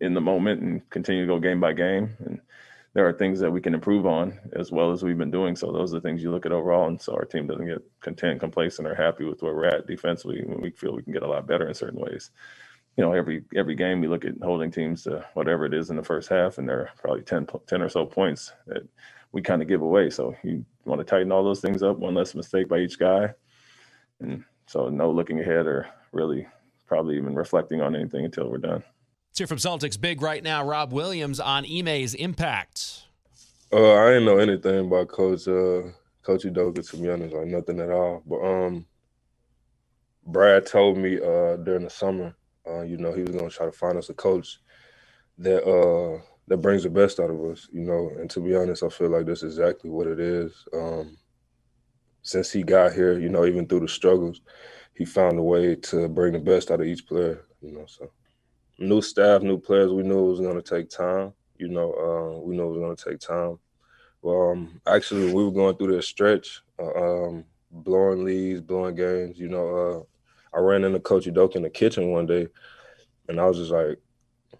in 0.01 0.13
the 0.13 0.21
moment 0.21 0.61
and 0.61 0.89
continue 0.89 1.25
to 1.25 1.33
go 1.33 1.39
game 1.39 1.59
by 1.59 1.73
game. 1.73 2.17
And 2.25 2.41
there 2.93 3.07
are 3.07 3.13
things 3.13 3.39
that 3.39 3.51
we 3.51 3.61
can 3.61 3.73
improve 3.73 4.05
on 4.05 4.37
as 4.53 4.71
well 4.71 4.91
as 4.91 5.03
we've 5.03 5.17
been 5.17 5.31
doing. 5.31 5.55
So 5.55 5.71
those 5.71 5.93
are 5.93 5.97
the 5.97 6.01
things 6.01 6.21
you 6.21 6.31
look 6.31 6.45
at 6.45 6.51
overall, 6.51 6.87
and 6.87 7.01
so 7.01 7.13
our 7.13 7.23
team 7.23 7.47
doesn't 7.47 7.67
get 7.67 7.81
content, 8.01 8.41
complacent, 8.41 8.87
or 8.87 8.95
happy 8.95 9.23
with 9.23 9.41
where 9.41 9.55
we're 9.55 9.65
at 9.65 9.87
defensively 9.87 10.43
when 10.43 10.59
we 10.59 10.71
feel 10.71 10.93
we 10.93 11.03
can 11.03 11.13
get 11.13 11.23
a 11.23 11.27
lot 11.27 11.47
better 11.47 11.67
in 11.67 11.73
certain 11.73 12.01
ways. 12.01 12.31
You 12.97 13.05
know, 13.05 13.13
every 13.13 13.45
every 13.55 13.75
game 13.75 14.01
we 14.01 14.09
look 14.09 14.25
at 14.25 14.33
holding 14.41 14.71
teams 14.71 15.03
to 15.03 15.25
whatever 15.35 15.65
it 15.65 15.73
is 15.73 15.89
in 15.89 15.95
the 15.95 16.03
first 16.03 16.27
half, 16.27 16.57
and 16.57 16.67
there 16.67 16.81
are 16.81 16.89
probably 16.97 17.21
10, 17.21 17.47
10 17.67 17.81
or 17.81 17.87
so 17.87 18.05
points 18.05 18.51
that 18.67 18.83
we 19.31 19.41
kind 19.41 19.61
of 19.61 19.69
give 19.69 19.81
away. 19.81 20.09
So 20.09 20.35
you 20.43 20.65
want 20.83 20.99
to 20.99 21.05
tighten 21.05 21.31
all 21.31 21.45
those 21.45 21.61
things 21.61 21.83
up, 21.83 21.97
one 21.97 22.15
less 22.15 22.35
mistake 22.35 22.67
by 22.67 22.79
each 22.79 22.99
guy, 22.99 23.33
and 24.19 24.43
so 24.65 24.89
no 24.89 25.09
looking 25.11 25.39
ahead 25.39 25.67
or 25.67 25.87
really 26.11 26.45
probably 26.87 27.15
even 27.15 27.35
reflecting 27.35 27.81
on 27.81 27.95
anything 27.95 28.25
until 28.25 28.49
we're 28.49 28.57
done. 28.57 28.83
From 29.47 29.57
Celtics 29.57 29.99
big 29.99 30.21
right 30.21 30.43
now, 30.43 30.63
Rob 30.63 30.93
Williams 30.93 31.39
on 31.39 31.65
Ime's 31.65 32.13
impact. 32.13 33.03
Uh, 33.73 33.95
I 33.95 34.09
didn't 34.09 34.25
know 34.25 34.37
anything 34.37 34.85
about 34.85 35.07
Coach 35.07 35.47
uh, 35.47 35.89
Coach 36.21 36.43
Udoka 36.43 36.87
to 36.89 36.97
be 36.97 37.09
honest, 37.09 37.33
like 37.33 37.47
nothing 37.47 37.79
at 37.79 37.89
all. 37.89 38.21
But 38.25 38.41
um, 38.41 38.85
Brad 40.25 40.65
told 40.65 40.97
me 40.97 41.15
uh, 41.15 41.57
during 41.57 41.83
the 41.83 41.89
summer, 41.89 42.35
uh, 42.67 42.81
you 42.81 42.97
know, 42.97 43.13
he 43.13 43.21
was 43.21 43.35
gonna 43.35 43.49
try 43.49 43.65
to 43.65 43.71
find 43.71 43.97
us 43.97 44.09
a 44.09 44.13
coach 44.13 44.59
that 45.37 45.63
uh, 45.63 46.21
that 46.47 46.57
brings 46.57 46.83
the 46.83 46.89
best 46.89 47.19
out 47.19 47.29
of 47.29 47.43
us, 47.45 47.67
you 47.71 47.81
know. 47.81 48.11
And 48.19 48.29
to 48.31 48.41
be 48.41 48.55
honest, 48.55 48.83
I 48.83 48.89
feel 48.89 49.09
like 49.09 49.25
that's 49.25 49.43
exactly 49.43 49.89
what 49.89 50.07
it 50.07 50.19
is. 50.19 50.53
Um, 50.73 51.17
since 52.21 52.51
he 52.51 52.63
got 52.63 52.93
here, 52.93 53.17
you 53.17 53.29
know, 53.29 53.45
even 53.45 53.67
through 53.67 53.79
the 53.79 53.87
struggles, 53.87 54.41
he 54.93 55.05
found 55.05 55.39
a 55.39 55.43
way 55.43 55.75
to 55.75 56.07
bring 56.07 56.33
the 56.33 56.39
best 56.39 56.69
out 56.69 56.81
of 56.81 56.87
each 56.87 57.07
player, 57.07 57.45
you 57.61 57.71
know. 57.71 57.85
So 57.87 58.11
new 58.81 59.01
staff, 59.01 59.41
new 59.41 59.59
players, 59.59 59.93
we 59.93 60.03
knew 60.03 60.25
it 60.25 60.29
was 60.31 60.41
gonna 60.41 60.61
take 60.61 60.89
time. 60.89 61.33
You 61.57 61.69
know, 61.69 61.93
uh, 61.93 62.39
we 62.41 62.55
knew 62.55 62.63
it 62.63 62.77
was 62.77 62.79
gonna 62.79 63.11
take 63.11 63.19
time. 63.19 63.59
Well, 64.21 64.51
um, 64.51 64.81
actually, 64.87 65.33
we 65.33 65.43
were 65.43 65.51
going 65.51 65.77
through 65.77 65.95
this 65.95 66.07
stretch, 66.07 66.61
uh, 66.79 66.93
um, 66.93 67.45
blowing 67.71 68.25
leads, 68.25 68.61
blowing 68.61 68.95
games. 68.95 69.39
You 69.39 69.49
know, 69.49 69.75
uh, 69.75 70.57
I 70.57 70.59
ran 70.59 70.83
into 70.83 70.99
Coach 70.99 71.25
Udoka 71.25 71.55
in 71.55 71.63
the 71.63 71.69
kitchen 71.69 72.11
one 72.11 72.25
day, 72.25 72.47
and 73.29 73.39
I 73.39 73.45
was 73.45 73.57
just 73.57 73.71
like, 73.71 73.99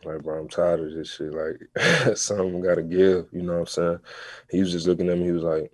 like, 0.03 0.23
bro, 0.23 0.39
I'm 0.39 0.49
tired 0.49 0.79
of 0.79 0.93
this 0.93 1.13
shit. 1.13 1.33
Like, 1.33 2.15
something 2.17 2.61
got 2.61 2.75
to 2.75 2.83
give. 2.83 3.27
You 3.31 3.43
know 3.43 3.53
what 3.53 3.59
I'm 3.59 3.67
saying? 3.67 3.99
He 4.49 4.59
was 4.61 4.71
just 4.71 4.87
looking 4.87 5.09
at 5.09 5.17
me. 5.17 5.25
He 5.25 5.31
was 5.31 5.43
like, 5.43 5.71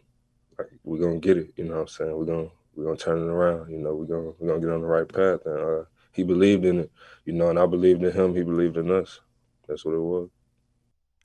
like, 0.58 0.68
we're 0.84 1.00
gonna 1.00 1.20
get 1.20 1.38
it. 1.38 1.54
You 1.56 1.66
know 1.66 1.76
what 1.76 1.82
I'm 1.82 1.88
saying? 1.88 2.18
We're 2.18 2.26
gonna 2.26 2.50
we're 2.76 2.86
gonna 2.86 2.98
turn 2.98 3.20
it 3.20 3.32
around. 3.32 3.70
You 3.72 3.80
know, 3.80 3.96
we're 3.96 4.06
gonna 4.06 4.32
we're 4.40 4.48
gonna 4.50 4.60
get 4.60 4.74
on 4.74 4.82
the 4.82 4.88
right 4.88 5.08
path. 5.08 5.46
And 5.46 5.60
uh, 5.60 5.84
he 6.18 6.24
believed 6.24 6.66
in 6.66 6.80
it. 6.82 6.92
You 7.24 7.34
know, 7.34 7.50
and 7.50 7.58
I 7.58 7.66
believed 7.66 8.04
in 8.04 8.12
him. 8.12 8.36
He 8.36 8.44
believed 8.44 8.76
in 8.76 8.92
us. 8.92 9.22
That's 9.68 9.86
what 9.86 9.94
it 9.94 10.02
was. 10.02 10.30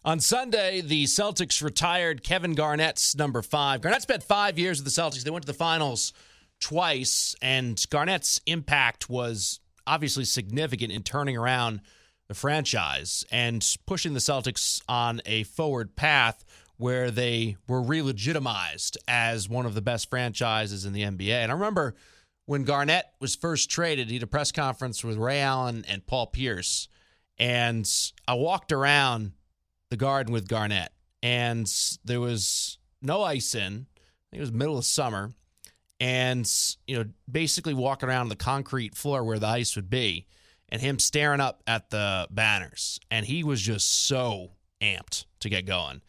On 0.05 0.21
Sunday, 0.21 0.81
the 0.81 1.05
Celtics 1.05 1.63
retired 1.63 2.23
Kevin 2.23 2.55
Garnett's 2.55 3.15
number 3.17 3.41
five. 3.41 3.81
Garnett 3.81 4.03
spent 4.03 4.23
five 4.23 4.59
years 4.59 4.83
with 4.83 4.93
the 4.93 5.01
Celtics. 5.01 5.23
They 5.23 5.31
went 5.31 5.45
to 5.45 5.53
the 5.53 5.59
finals 5.59 6.13
twice, 6.61 7.35
and 7.41 7.83
Garnett's 7.89 8.41
impact 8.47 9.09
was 9.09 9.61
obviously 9.87 10.25
significant 10.25 10.93
in 10.93 11.03
turning 11.03 11.37
around 11.37 11.81
the 12.29 12.35
franchise 12.35 13.25
and 13.31 13.77
pushing 13.87 14.13
the 14.15 14.21
Celtics 14.21 14.83
on 14.89 15.23
a 15.25 15.45
forward 15.45 15.95
path 15.97 16.45
where 16.79 17.13
they 17.13 17.57
were 17.69 17.81
re-legitimized 17.81 18.99
as 19.07 19.49
one 19.49 19.67
of 19.67 19.75
the 19.75 19.83
best 19.83 20.11
franchises 20.11 20.85
in 20.85 20.93
the 20.93 21.03
NBA. 21.03 21.31
And 21.31 21.53
I 21.53 21.55
remember 21.55 21.95
when 22.47 22.65
Garnett 22.65 23.07
was 23.21 23.35
first 23.35 23.71
traded, 23.71 24.09
he 24.09 24.15
had 24.15 24.23
a 24.23 24.27
press 24.29 24.53
conference 24.53 25.05
with 25.05 25.17
Ray 25.17 25.41
Allen 25.41 25.85
and 25.89 26.07
Paul 26.07 26.27
Pierce, 26.27 26.89
and 27.39 27.89
I 28.27 28.35
walked 28.35 28.73
around 28.73 29.33
the 29.91 29.97
garden 29.97 30.33
with 30.33 30.49
Garnett, 30.49 30.93
and 31.23 31.71
there 32.05 32.21
was 32.21 32.79
no 33.01 33.23
ice 33.23 33.55
in. 33.55 33.87
it 34.33 34.41
was 34.41 34.53
middle 34.53 34.79
of 34.79 34.85
summer, 34.85 35.33
and 36.01 36.51
you 36.87 36.97
know, 36.97 37.05
basically 37.31 37.75
walking 37.75 38.09
around 38.09 38.29
the 38.29 38.37
concrete 38.37 38.97
floor 38.97 39.23
where 39.23 39.39
the 39.39 39.47
ice 39.47 39.77
would 39.77 39.91
be, 39.91 40.27
and 40.69 40.81
him 40.81 40.99
staring 40.99 41.41
up 41.41 41.63
at 41.67 41.91
the 41.91 42.27
banners, 42.31 42.99
and 43.11 43.27
he 43.27 43.45
was 43.45 43.61
just 43.61 44.07
so 44.07 44.53
amped 44.81 45.27
to 45.41 45.49
get 45.49 45.67
going. 45.67 46.03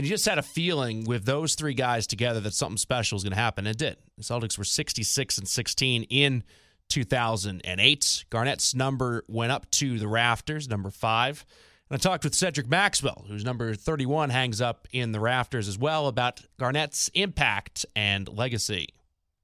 And 0.00 0.06
you 0.06 0.14
just 0.14 0.24
had 0.24 0.38
a 0.38 0.42
feeling 0.42 1.04
with 1.04 1.26
those 1.26 1.54
three 1.54 1.74
guys 1.74 2.06
together 2.06 2.40
that 2.40 2.54
something 2.54 2.78
special 2.78 3.16
was 3.16 3.22
going 3.22 3.34
to 3.34 3.38
happen. 3.38 3.66
And 3.66 3.74
it 3.74 3.78
did. 3.78 3.98
The 4.16 4.24
Celtics 4.24 4.56
were 4.56 4.64
66 4.64 5.36
and 5.36 5.46
16 5.46 6.04
in 6.04 6.42
2008. 6.88 8.24
Garnett's 8.30 8.74
number 8.74 9.24
went 9.28 9.52
up 9.52 9.70
to 9.72 9.98
the 9.98 10.08
rafters, 10.08 10.70
number 10.70 10.88
five. 10.88 11.44
And 11.90 11.96
I 11.96 11.98
talked 11.98 12.24
with 12.24 12.34
Cedric 12.34 12.66
Maxwell, 12.66 13.26
whose 13.28 13.44
number 13.44 13.74
31 13.74 14.30
hangs 14.30 14.62
up 14.62 14.88
in 14.90 15.12
the 15.12 15.20
rafters 15.20 15.68
as 15.68 15.76
well, 15.76 16.08
about 16.08 16.40
Garnett's 16.58 17.10
impact 17.12 17.84
and 17.94 18.26
legacy. 18.26 18.94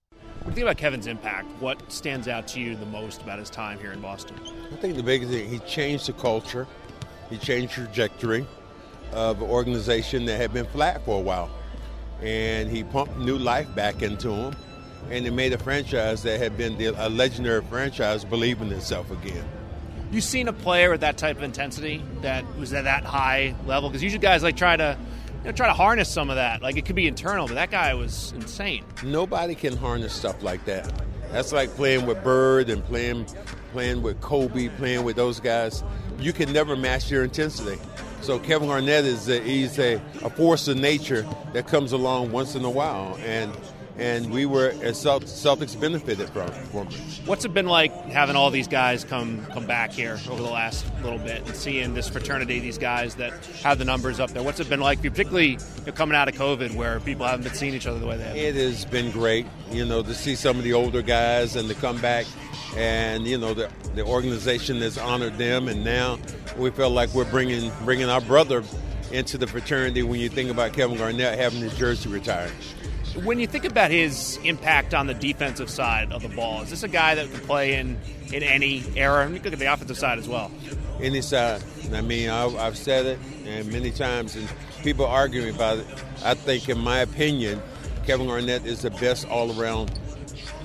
What 0.09 0.23
do 0.41 0.49
you 0.49 0.55
think 0.55 0.63
about 0.63 0.79
Kevin's 0.79 1.07
impact? 1.07 1.51
What 1.61 1.93
stands 1.93 2.29
out 2.29 2.49
to 2.49 2.61
you 2.63 2.77
the 2.77 2.87
most 2.87 3.21
about 3.21 3.39
his 3.39 3.51
time 3.51 3.79
here 3.79 3.93
in 3.93 4.01
Boston? 4.01 4.41
I 4.73 4.77
think 4.77 4.97
the 4.97 5.03
biggest 5.03 5.31
thing, 5.31 5.51
he 5.51 5.59
changed 5.59 6.07
the 6.07 6.15
culture, 6.15 6.67
he 7.29 7.37
changed 7.37 7.77
the 7.77 7.85
trajectory 7.85 8.47
of 9.13 9.43
an 9.43 9.49
organization 9.49 10.25
that 10.27 10.41
had 10.41 10.53
been 10.53 10.67
flat 10.67 11.05
for 11.05 11.19
a 11.19 11.23
while. 11.23 11.51
And 12.23 12.71
he 12.71 12.85
pumped 12.85 13.19
new 13.19 13.39
life 13.39 13.73
back 13.75 14.03
into 14.03 14.29
them. 14.29 14.57
And 15.11 15.27
it 15.27 15.33
made 15.33 15.53
a 15.53 15.59
franchise 15.59 16.23
that 16.25 16.41
had 16.41 16.57
been 16.57 16.81
a 16.81 17.09
legendary 17.09 17.63
franchise 17.63 18.25
believe 18.25 18.61
in 18.61 18.73
itself 18.73 19.11
again. 19.11 19.45
You 20.11 20.21
seen 20.21 20.49
a 20.49 20.53
player 20.53 20.91
with 20.91 21.01
that 21.01 21.17
type 21.17 21.37
of 21.37 21.43
intensity 21.43 22.03
that 22.23 22.45
was 22.57 22.73
at 22.73 22.85
that 22.85 23.05
high 23.05 23.55
level? 23.67 23.89
Because 23.89 24.03
usually 24.03 24.21
guys 24.21 24.43
like 24.43 24.57
try 24.57 24.77
to 24.77 24.97
you 25.41 25.45
know, 25.47 25.53
try 25.53 25.67
to 25.67 25.75
harness 25.75 26.09
some 26.09 26.31
of 26.31 26.37
that. 26.37 26.63
Like 26.63 26.77
it 26.77 26.85
could 26.87 26.97
be 26.97 27.07
internal, 27.07 27.47
but 27.47 27.55
that 27.55 27.71
guy 27.71 27.95
was 27.95 28.33
insane. 28.33 28.85
Nobody 29.05 29.55
can 29.55 29.77
harness 29.77 30.13
stuff 30.13 30.43
like 30.43 30.65
that. 30.65 30.93
That's 31.31 31.53
like 31.53 31.71
playing 31.71 32.07
with 32.07 32.23
Bird 32.25 32.69
and 32.69 32.85
playing 32.85 33.27
playing 33.73 34.03
with 34.03 34.21
Kobe, 34.21 34.69
playing 34.71 35.05
with 35.05 35.17
those 35.17 35.39
guys. 35.39 35.85
You 36.19 36.33
can 36.33 36.53
never 36.53 36.77
match 36.77 37.11
your 37.11 37.25
intensity. 37.25 37.79
So 38.27 38.41
Kevin 38.41 38.67
Garnett 38.67 39.05
is 39.05 39.29
a, 39.29 39.39
he's 39.39 39.79
a, 39.79 40.03
a 40.25 40.31
force 40.31 40.67
of 40.67 40.77
nature 40.77 41.25
that 41.53 41.69
comes 41.69 41.93
along 41.93 42.33
once 42.33 42.57
in 42.57 42.65
a 42.65 42.69
while, 42.69 43.17
and 43.25 43.53
and 43.99 44.31
we 44.31 44.47
were 44.47 44.75
as 44.83 45.03
Celtics 45.03 45.79
benefited 45.81 46.29
from, 46.31 46.49
from 46.49 46.89
it. 46.89 47.21
What's 47.25 47.45
it 47.45 47.55
been 47.55 47.67
like 47.67 47.93
having 48.11 48.37
all 48.37 48.51
these 48.51 48.69
guys 48.69 49.05
come 49.05 49.45
come 49.47 49.67
back 49.67 49.93
here 49.93 50.19
over 50.31 50.43
the 50.43 50.51
last 50.51 50.87
little 51.03 51.19
bit 51.19 51.47
and 51.47 51.57
seeing 51.57 51.95
this 51.95 52.09
fraternity, 52.09 52.61
these 52.61 52.79
guys 52.79 53.15
that 53.17 53.33
have 53.63 53.79
the 53.79 53.85
numbers 53.85 54.21
up 54.21 54.31
there? 54.31 54.43
What's 54.43 54.61
it 54.61 54.69
been 54.69 54.81
like, 54.81 55.01
particularly 55.01 55.53
you 55.53 55.59
know, 55.87 55.93
coming 55.93 56.17
out 56.17 56.29
of 56.29 56.35
COVID, 56.35 56.75
where 56.75 57.01
people 57.01 57.27
haven't 57.27 57.45
been 57.45 57.55
seeing 57.55 57.75
each 57.75 57.87
other 57.87 57.99
the 57.99 58.07
way 58.07 58.17
they 58.17 58.25
have? 58.25 58.37
It 58.37 58.55
has 58.55 58.85
been 58.85 59.11
great, 59.11 59.47
you 59.71 59.85
know, 59.85 60.03
to 60.03 60.15
see 60.15 60.35
some 60.35 60.59
of 60.59 60.65
the 60.65 60.75
older 60.75 61.03
guys 61.03 61.57
and 61.57 61.69
to 61.69 61.75
come 61.75 62.01
back 62.01 62.27
and 62.77 63.27
you 63.27 63.39
know 63.39 63.55
the, 63.55 63.71
the 63.95 64.05
organization 64.05 64.77
has 64.79 64.99
honored 64.99 65.39
them 65.39 65.69
and 65.69 65.83
now 65.83 66.19
we 66.59 66.71
feel 66.71 66.91
like 66.91 67.09
we're 67.15 67.31
bringing 67.31 67.71
bringing 67.85 68.09
our 68.09 68.21
brother 68.21 68.63
into 69.13 69.39
the 69.39 69.47
fraternity 69.47 70.03
when 70.03 70.21
you 70.21 70.29
think 70.29 70.51
about 70.51 70.73
Kevin 70.73 70.99
Garnett 70.99 71.39
having 71.39 71.61
his 71.61 71.77
jersey 71.79 72.09
retired. 72.09 72.51
When 73.25 73.39
you 73.39 73.47
think 73.47 73.65
about 73.65 73.91
his 73.91 74.39
impact 74.45 74.95
on 74.95 75.07
the 75.07 75.15
defensive 75.15 75.71
side 75.71 76.13
of 76.13 76.23
the 76.23 76.29
ball, 76.29 76.63
is 76.63 76.71
this 76.71 76.83
a 76.83 76.89
guy 76.89 77.15
that 77.15 77.31
can 77.31 77.41
play 77.41 77.75
in, 77.75 77.99
in 78.33 78.43
any 78.43 78.85
era? 78.95 79.25
And 79.25 79.35
you 79.35 79.43
look 79.43 79.53
at 79.53 79.59
the 79.59 79.73
offensive 79.73 79.99
side 79.99 80.19
as 80.19 80.29
well. 80.29 80.51
Any 81.01 81.23
side. 81.23 81.63
I 81.93 82.01
mean, 82.03 82.29
I've 82.29 82.77
said 82.77 83.07
it 83.07 83.19
and 83.47 83.73
many 83.73 83.91
times, 83.91 84.37
and 84.37 84.49
people 84.83 85.07
argue 85.07 85.49
about 85.53 85.79
it. 85.79 85.87
I 86.25 86.35
think, 86.35 86.69
in 86.69 86.79
my 86.79 86.99
opinion, 86.99 87.63
Kevin 88.07 88.27
Garnett 88.27 88.67
is 88.67 88.83
the 88.83 88.91
best 88.91 89.27
all-around 89.29 89.99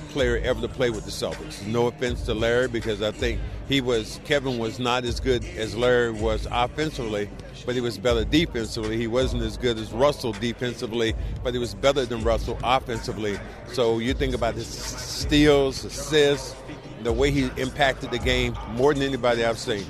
player 0.09 0.37
ever 0.43 0.59
to 0.61 0.67
play 0.67 0.89
with 0.89 1.05
the 1.05 1.11
Celtics. 1.11 1.65
No 1.65 1.87
offense 1.87 2.23
to 2.23 2.33
Larry, 2.33 2.67
because 2.67 3.01
I 3.01 3.11
think 3.11 3.39
he 3.67 3.79
was 3.79 4.19
Kevin 4.25 4.57
was 4.57 4.77
not 4.77 5.05
as 5.05 5.19
good 5.19 5.45
as 5.55 5.75
Larry 5.75 6.11
was 6.11 6.47
offensively, 6.51 7.29
but 7.65 7.75
he 7.75 7.81
was 7.81 7.97
better 7.97 8.23
defensively. 8.23 8.97
He 8.97 9.07
wasn't 9.07 9.43
as 9.43 9.57
good 9.57 9.77
as 9.77 9.91
Russell 9.91 10.33
defensively, 10.33 11.13
but 11.43 11.53
he 11.53 11.59
was 11.59 11.73
better 11.75 12.05
than 12.05 12.23
Russell 12.23 12.57
offensively. 12.63 13.39
So 13.71 13.99
you 13.99 14.13
think 14.13 14.33
about 14.33 14.55
his 14.55 14.67
steals, 14.67 15.83
assists, 15.85 16.55
the 17.03 17.13
way 17.13 17.31
he 17.31 17.49
impacted 17.57 18.11
the 18.11 18.19
game 18.19 18.57
more 18.71 18.93
than 18.93 19.03
anybody 19.03 19.43
I've 19.43 19.59
seen. 19.59 19.85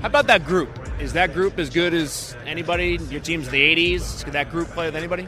How 0.00 0.08
about 0.08 0.26
that 0.26 0.44
group? 0.44 0.68
Is 1.00 1.12
that 1.14 1.32
group 1.32 1.58
as 1.58 1.70
good 1.70 1.94
as 1.94 2.36
anybody? 2.46 2.98
Your 3.10 3.20
team's 3.20 3.48
the 3.48 3.60
80s. 3.60 4.24
Could 4.24 4.34
that 4.34 4.50
group 4.50 4.68
play 4.68 4.86
with 4.86 4.96
anybody? 4.96 5.26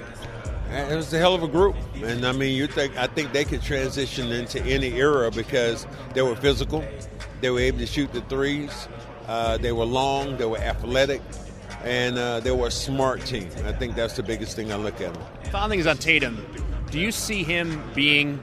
It 0.71 0.95
was 0.95 1.13
a 1.15 1.19
hell 1.19 1.35
of 1.35 1.43
a 1.43 1.49
group, 1.49 1.77
and 2.03 2.27
I 2.27 2.33
mean, 2.33 2.55
you 2.55 2.67
think 2.67 2.95
I 2.99 3.07
think 3.07 3.33
they 3.33 3.47
could 3.47 3.63
transition 3.63 4.31
into 4.31 4.63
any 4.65 4.93
era 4.99 5.31
because 5.31 5.87
they 6.13 6.21
were 6.21 6.37
physical, 6.37 6.85
they 7.41 7.49
were 7.49 7.61
able 7.61 7.79
to 7.79 7.87
shoot 7.87 8.13
the 8.13 8.21
threes, 8.23 8.87
uh, 9.29 9.57
they 9.57 9.73
were 9.73 9.87
long, 9.87 10.37
they 10.37 10.45
were 10.45 10.59
athletic, 10.59 11.23
and 11.85 12.19
uh, 12.19 12.41
they 12.41 12.51
were 12.51 12.69
a 12.69 12.71
smart 12.71 13.25
team. 13.25 13.49
I 13.65 13.73
think 13.73 13.95
that's 13.95 14.17
the 14.17 14.23
biggest 14.23 14.57
thing 14.57 14.73
I 14.73 14.77
look 14.77 15.01
at 15.01 15.15
them. 15.15 15.23
Final 15.51 15.69
thing 15.69 15.81
is 15.81 15.87
on 15.87 15.99
Tatum. 15.99 16.45
Do 16.91 16.99
you 16.99 17.13
see 17.13 17.43
him 17.43 17.83
being 17.95 18.41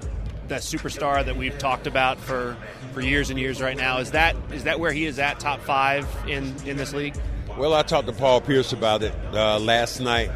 that 0.47 0.61
superstar 0.61 1.25
that 1.25 1.35
we've 1.35 1.57
talked 1.57 1.87
about 1.87 2.19
for, 2.19 2.55
for 2.93 3.01
years 3.01 3.29
and 3.29 3.39
years 3.39 3.61
right 3.61 3.77
now? 3.77 3.97
Is 3.97 4.11
that 4.11 4.35
is 4.51 4.63
that 4.63 4.79
where 4.79 4.91
he 4.91 5.05
is 5.05 5.19
at 5.19 5.39
top 5.39 5.59
five 5.61 6.07
in, 6.27 6.55
in 6.65 6.77
this 6.77 6.93
league? 6.93 7.15
Well, 7.57 7.73
I 7.73 7.83
talked 7.83 8.07
to 8.07 8.13
Paul 8.13 8.41
Pierce 8.41 8.73
about 8.73 9.01
it 9.01 9.13
uh, 9.33 9.59
last 9.59 9.99
night 9.99 10.29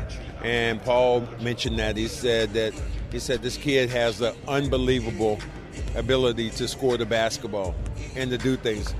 and 0.43 0.81
Paul 0.81 1.27
mentioned 1.41 1.79
that 1.79 1.97
he 1.97 2.07
said 2.07 2.53
that 2.53 2.73
he 3.11 3.19
said 3.19 3.41
this 3.41 3.57
kid 3.57 3.89
has 3.89 4.21
an 4.21 4.35
unbelievable 4.47 5.39
ability 5.95 6.49
to 6.51 6.67
score 6.67 6.97
the 6.97 7.05
basketball 7.05 7.75
and 8.15 8.29
to 8.31 8.37
do 8.37 8.55
things. 8.55 8.91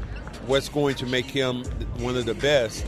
What's 0.48 0.70
going 0.70 0.96
to 0.96 1.06
make 1.06 1.26
him 1.26 1.64
one 2.00 2.18
of 2.18 2.26
the 2.26 2.34
best 2.34 2.86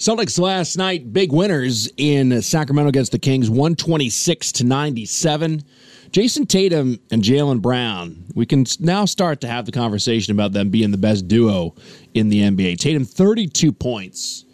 Celtics 0.00 0.40
last 0.40 0.78
night, 0.78 1.12
big 1.12 1.30
winners 1.30 1.86
in 1.98 2.40
Sacramento 2.40 2.88
against 2.88 3.12
the 3.12 3.18
Kings, 3.18 3.50
126 3.50 4.52
to 4.52 4.64
97. 4.64 5.62
Jayson 6.10 6.46
Tatum 6.46 6.98
and 7.10 7.22
Jaylen 7.22 7.60
Brown, 7.60 8.24
we 8.34 8.46
can 8.46 8.64
now 8.80 9.04
start 9.04 9.42
to 9.42 9.46
have 9.46 9.66
the 9.66 9.72
conversation 9.72 10.32
about 10.32 10.54
them 10.54 10.70
being 10.70 10.90
the 10.90 10.96
best 10.96 11.28
duo 11.28 11.74
in 12.14 12.30
the 12.30 12.40
NBA. 12.40 12.78
Tatum, 12.78 13.04
32 13.04 13.72
points, 13.72 14.46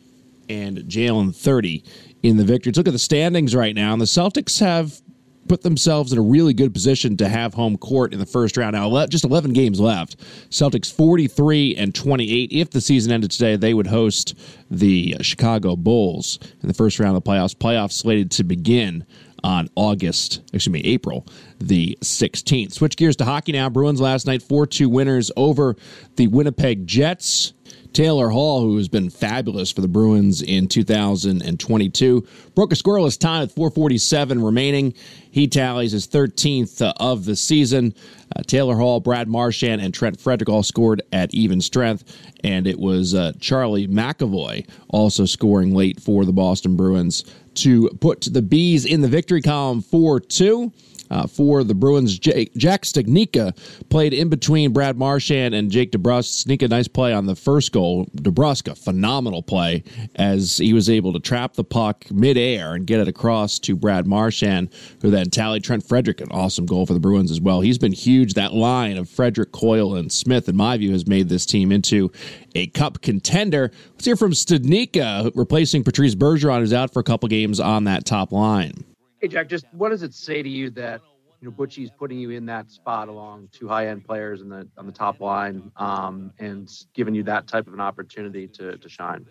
and 0.49 0.79
Jaylen, 0.79 1.33
30 1.33 1.85
in 2.25 2.39
the 2.39 2.45
victory. 2.45 2.71
Let's 2.71 2.79
look 2.79 2.89
at 2.89 2.93
the 2.93 2.99
standings 2.99 3.55
right 3.55 3.77
now, 3.77 3.93
and 3.93 4.03
the 4.03 4.07
Celtics 4.07 4.59
have 4.59 5.01
put 5.49 5.63
themselves 5.63 6.13
in 6.13 6.19
a 6.19 6.23
really 6.23 6.55
good 6.55 6.73
position 6.73 7.17
to 7.19 7.29
have 7.29 7.55
home 7.55 7.77
court 7.77 8.13
in 8.13 8.19
the 8.19 8.27
first 8.27 8.57
round. 8.57 8.75
Now, 8.75 9.07
just 9.07 9.25
11 9.25 9.53
games 9.53 9.81
left. 9.81 10.19
Celtics 10.51 10.93
43 10.93 11.77
and 11.77 11.95
28. 11.95 12.53
If 12.53 12.71
the 12.71 12.81
season 12.81 13.13
ended 13.13 13.31
today, 13.31 13.57
they 13.57 13.75
would 13.75 13.87
host 13.87 14.35
the 14.71 15.17
uh, 15.19 15.23
Chicago 15.23 15.77
Bulls 15.77 16.39
in 16.63 16.69
the 16.69 16.75
first 16.75 16.99
round 16.99 17.17
of 17.17 17.23
the 17.23 17.31
playoffs. 17.31 17.55
Playoffs 17.55 17.93
slated 17.93 18.31
to 18.33 18.45
begin 18.45 19.07
on 19.45 19.69
August, 19.77 20.41
excuse 20.53 20.69
me, 20.69 20.81
April 20.81 21.27
the 21.59 21.97
16th. 22.03 22.73
Switch 22.73 22.97
gears 22.97 23.17
to 23.17 23.25
hockey 23.25 23.53
now. 23.53 23.69
Bruins 23.71 24.01
last 24.01 24.27
night 24.27 24.43
4 24.43 24.67
2 24.67 24.89
winners 24.89 25.31
over 25.37 25.77
the 26.17 26.27
Winnipeg 26.27 26.87
Jets. 26.87 27.53
Taylor 27.97 28.29
Hall, 28.29 28.61
who 28.61 28.77
has 28.77 28.89
been 28.89 29.09
fabulous 29.09 29.73
for 29.73 29.81
the 29.81 29.89
Bruins 29.89 30.43
in 30.43 30.69
2022, 30.69 32.27
broke 32.55 32.71
a 32.71 32.75
scoreless 32.75 33.19
tie 33.19 33.41
with 33.41 33.55
447 33.55 34.45
remaining. 34.45 34.93
He 35.31 35.49
tallies 35.49 35.93
his 35.93 36.07
13th 36.07 36.83
uh, 36.83 36.93
of 36.99 37.25
the 37.25 37.35
season. 37.35 37.95
Uh, 38.37 38.43
Taylor 38.43 38.77
Hall, 38.77 39.01
Brad 39.01 39.29
Marchand, 39.29 39.81
and 39.81 39.95
Trent 39.95 40.21
Frederic 40.21 40.51
all 40.51 40.63
scored 40.63 41.01
at 41.11 41.33
even 41.33 41.63
strength, 41.63 42.05
and 42.45 42.67
it 42.67 42.79
was 42.79 43.15
uh, 43.15 43.33
Charlie 43.41 43.89
McAvoy 43.89 44.69
also 44.89 45.25
scoring 45.25 45.75
late 45.75 45.99
for 45.99 46.27
the 46.27 46.35
Boston 46.35 46.77
Bruins 46.77 47.25
to 47.55 47.89
put 48.03 48.29
the 48.31 48.43
Bees 48.43 48.85
in 48.85 49.01
the 49.01 49.09
victory 49.09 49.41
column 49.41 49.81
4 49.81 50.21
2 50.21 50.71
uh, 51.11 51.27
for 51.27 51.65
the 51.65 51.75
Bruins. 51.75 52.19
Jack 52.19 52.83
Studnicka 52.83 53.57
played 53.89 54.13
in 54.13 54.29
between 54.29 54.73
Brad 54.73 54.97
Marchand 54.97 55.55
and 55.55 55.71
Jake 55.71 55.93
DeBrusk. 55.93 56.47
Studnicka, 56.47 56.69
nice 56.69 56.89
play 56.89 57.13
on 57.13 57.27
the 57.27 57.35
first 57.35 57.73
goal. 57.73 58.07
DeBrusk, 58.17 58.77
phenomenal 58.79 59.43
play 59.43 59.85
as 60.17 60.59
he 60.59 60.73
was 60.73 60.91
able 60.91 61.13
to 61.13 61.21
trap 61.21 61.55
the 61.55 61.65
puck 61.65 62.11
midair 62.11 62.75
and 62.75 62.87
get 62.87 63.01
it 63.01 63.09
across 63.09 63.59
to 63.61 63.77
Brad 63.77 64.07
Marchand, 64.07 64.71
who 65.03 65.11
then 65.11 65.31
tallied 65.31 65.65
Trent 65.65 65.87
Frederic, 65.87 66.21
an 66.21 66.29
awesome 66.31 66.67
goal 66.67 66.87
for 66.87 66.95
the 66.95 67.01
Bruins 67.01 67.31
as 67.31 67.41
well. 67.41 67.61
He's 67.61 67.79
been 67.79 67.93
huge. 67.93 68.35
That 68.35 68.55
line 68.55 68.97
of 68.97 69.09
Frederic, 69.09 69.53
Coyle, 69.53 69.95
and 69.95 70.11
Smith, 70.11 70.49
in 70.49 70.57
my 70.57 70.77
view, 70.77 70.93
has 70.93 71.07
made 71.07 71.29
this 71.29 71.47
team 71.47 71.73
into 71.73 72.11
a 72.55 72.67
cup 72.69 73.03
contender. 73.03 73.71
Let's 73.93 74.05
hear 74.05 74.17
from 74.17 74.33
Studnicka, 74.33 75.33
replacing 75.35 75.85
Patrice 75.85 76.15
Bergeron, 76.15 76.61
who's 76.61 76.73
out 76.73 76.93
for 76.93 77.01
a 77.01 77.05
couple 77.05 77.29
games 77.29 77.61
on 77.61 77.85
that 77.85 78.05
top 78.05 78.33
line. 78.33 78.85
Hey, 79.27 79.31
Jack, 79.33 79.49
just 79.49 79.67
what 79.73 79.89
does 79.89 80.05
it 80.05 80.15
say 80.15 80.41
to 80.41 80.49
you 80.49 80.71
that 80.71 81.01
you 81.41 81.49
know 81.49 81.51
Butchie's 81.51 81.91
putting 81.91 82.17
you 82.17 82.31
in 82.31 82.47
that 82.47 82.71
spot 82.71 83.09
along 83.09 83.49
two 83.51 83.67
high 83.67 83.89
end 83.89 84.05
players 84.05 84.41
in 84.41 84.49
the 84.49 84.69
on 84.79 84.87
the 84.87 84.93
top 84.93 85.21
line, 85.21 85.73
um, 85.75 86.31
and 86.39 86.71
giving 86.95 87.13
you 87.13 87.25
that 87.25 87.49
type 87.49 87.67
of 87.67 87.75
an 87.75 87.81
opportunity 87.81 88.47
to 88.47 88.79
to 88.79 88.89
shine? 88.89 89.27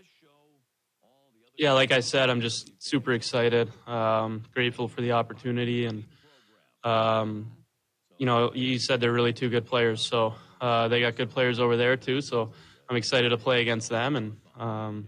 Yeah, 1.58 1.72
like 1.72 1.94
I 1.94 2.02
said, 2.02 2.30
I'm 2.30 2.42
just 2.42 2.74
super 2.78 3.14
excited, 3.14 3.72
um, 3.88 4.44
grateful 4.54 4.90
for 4.90 5.00
the 5.00 5.14
opportunity, 5.14 5.86
and 5.86 6.04
um, 6.84 7.54
you 8.18 8.26
know, 8.26 8.52
you 8.54 8.80
said 8.80 9.00
they're 9.00 9.14
really 9.14 9.32
two 9.32 9.48
good 9.48 9.66
players, 9.66 10.06
so 10.06 10.36
uh, 10.60 10.90
they 10.90 11.00
got 11.00 11.16
good 11.16 11.30
players 11.30 11.58
over 11.58 11.78
there 11.78 11.96
too. 11.96 12.20
So 12.20 12.52
I'm 12.90 12.98
excited 12.98 13.30
to 13.30 13.38
play 13.38 13.62
against 13.62 13.88
them, 13.88 14.18
and 14.18 14.36
um, 14.60 15.08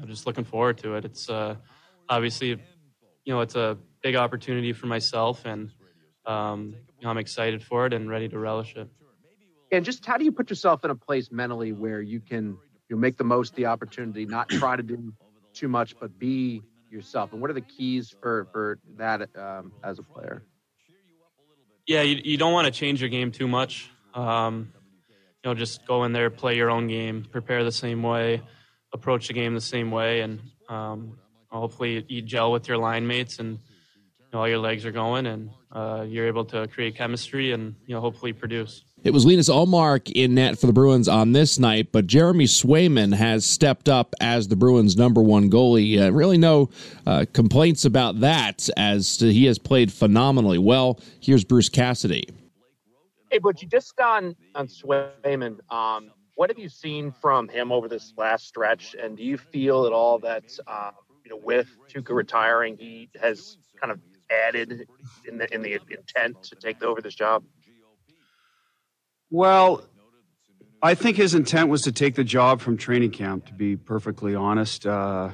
I'm 0.00 0.06
just 0.06 0.24
looking 0.24 0.44
forward 0.44 0.78
to 0.78 0.94
it. 0.94 1.04
It's 1.04 1.28
uh, 1.28 1.56
obviously, 2.08 2.50
you 3.24 3.34
know, 3.34 3.40
it's 3.40 3.56
a 3.56 3.76
big 4.02 4.16
opportunity 4.16 4.72
for 4.72 4.86
myself, 4.86 5.44
and 5.44 5.70
um, 6.26 6.74
you 6.98 7.04
know, 7.04 7.10
I'm 7.10 7.18
excited 7.18 7.62
for 7.62 7.86
it 7.86 7.92
and 7.92 8.08
ready 8.08 8.28
to 8.28 8.38
relish 8.38 8.76
it. 8.76 8.88
And 9.72 9.84
just 9.84 10.04
how 10.04 10.16
do 10.16 10.24
you 10.24 10.32
put 10.32 10.50
yourself 10.50 10.84
in 10.84 10.90
a 10.90 10.94
place 10.94 11.30
mentally 11.30 11.72
where 11.72 12.00
you 12.00 12.20
can 12.20 12.58
you 12.88 12.96
make 12.96 13.16
the 13.16 13.24
most 13.24 13.50
of 13.50 13.56
the 13.56 13.66
opportunity, 13.66 14.26
not 14.26 14.48
try 14.48 14.76
to 14.76 14.82
do 14.82 15.12
too 15.54 15.68
much, 15.68 15.98
but 15.98 16.18
be 16.18 16.62
yourself? 16.90 17.32
And 17.32 17.40
what 17.40 17.50
are 17.50 17.54
the 17.54 17.60
keys 17.60 18.14
for 18.20 18.48
for 18.52 18.78
that 18.96 19.28
um, 19.36 19.72
as 19.82 19.98
a 19.98 20.02
player? 20.02 20.42
Yeah, 21.86 22.02
you, 22.02 22.20
you 22.22 22.36
don't 22.36 22.52
want 22.52 22.66
to 22.66 22.70
change 22.70 23.00
your 23.00 23.10
game 23.10 23.32
too 23.32 23.48
much. 23.48 23.90
Um, 24.14 24.72
you 25.42 25.50
know, 25.50 25.54
just 25.54 25.86
go 25.86 26.04
in 26.04 26.12
there, 26.12 26.30
play 26.30 26.56
your 26.56 26.70
own 26.70 26.86
game, 26.86 27.24
prepare 27.24 27.64
the 27.64 27.72
same 27.72 28.02
way, 28.02 28.42
approach 28.92 29.28
the 29.28 29.34
game 29.34 29.54
the 29.54 29.60
same 29.60 29.90
way, 29.90 30.20
and 30.20 30.40
um, 30.68 31.18
hopefully 31.48 32.04
you 32.08 32.22
gel 32.22 32.52
with 32.52 32.68
your 32.68 32.76
line 32.76 33.06
mates 33.06 33.38
and 33.38 33.58
know, 34.32 34.40
all 34.40 34.48
your 34.48 34.58
legs 34.58 34.84
are 34.84 34.92
going 34.92 35.26
and 35.26 35.50
uh, 35.72 36.04
you're 36.06 36.26
able 36.26 36.44
to 36.46 36.66
create 36.68 36.96
chemistry 36.96 37.52
and 37.52 37.74
you 37.86 37.94
know 37.94 38.00
hopefully 38.00 38.32
produce. 38.32 38.84
It 39.02 39.12
was 39.12 39.24
Linus 39.24 39.48
Ullmark 39.48 40.12
in 40.14 40.34
net 40.34 40.58
for 40.58 40.66
the 40.66 40.74
Bruins 40.74 41.08
on 41.08 41.32
this 41.32 41.58
night, 41.58 41.90
but 41.90 42.06
Jeremy 42.06 42.44
Swayman 42.44 43.14
has 43.14 43.46
stepped 43.46 43.88
up 43.88 44.14
as 44.20 44.48
the 44.48 44.56
Bruins' 44.56 44.96
number 44.96 45.22
one 45.22 45.50
goalie. 45.50 45.98
Uh, 45.98 46.12
really, 46.12 46.36
no 46.36 46.68
uh, 47.06 47.24
complaints 47.32 47.86
about 47.86 48.20
that, 48.20 48.68
as 48.76 49.18
he 49.18 49.46
has 49.46 49.58
played 49.58 49.90
phenomenally 49.90 50.58
well. 50.58 51.00
Here's 51.20 51.44
Bruce 51.44 51.70
Cassidy. 51.70 52.28
Hey, 53.30 53.38
but 53.38 53.62
you 53.62 53.68
just 53.68 53.98
on 54.00 54.36
on 54.54 54.66
Swayman. 54.66 55.60
Um, 55.72 56.10
what 56.34 56.50
have 56.50 56.58
you 56.58 56.68
seen 56.68 57.12
from 57.12 57.48
him 57.48 57.72
over 57.72 57.88
this 57.88 58.12
last 58.16 58.46
stretch, 58.46 58.94
and 59.00 59.16
do 59.16 59.22
you 59.22 59.38
feel 59.38 59.86
at 59.86 59.92
all 59.92 60.18
that 60.18 60.44
uh, 60.66 60.90
you 61.24 61.30
know 61.30 61.40
with 61.42 61.68
Tuukka 61.88 62.14
retiring, 62.14 62.76
he 62.76 63.08
has 63.20 63.56
kind 63.80 63.90
of 63.90 64.00
added 64.30 64.86
in 65.26 65.38
the 65.38 65.52
in 65.54 65.62
the 65.62 65.80
intent 65.90 66.42
to 66.44 66.56
take 66.56 66.82
over 66.82 67.00
this 67.00 67.14
job? 67.14 67.44
Well, 69.30 69.84
I 70.82 70.94
think 70.94 71.16
his 71.16 71.34
intent 71.34 71.68
was 71.68 71.82
to 71.82 71.92
take 71.92 72.14
the 72.14 72.24
job 72.24 72.60
from 72.60 72.76
training 72.76 73.10
camp. 73.10 73.46
To 73.46 73.54
be 73.54 73.76
perfectly 73.76 74.34
honest, 74.34 74.86
uh, 74.86 75.30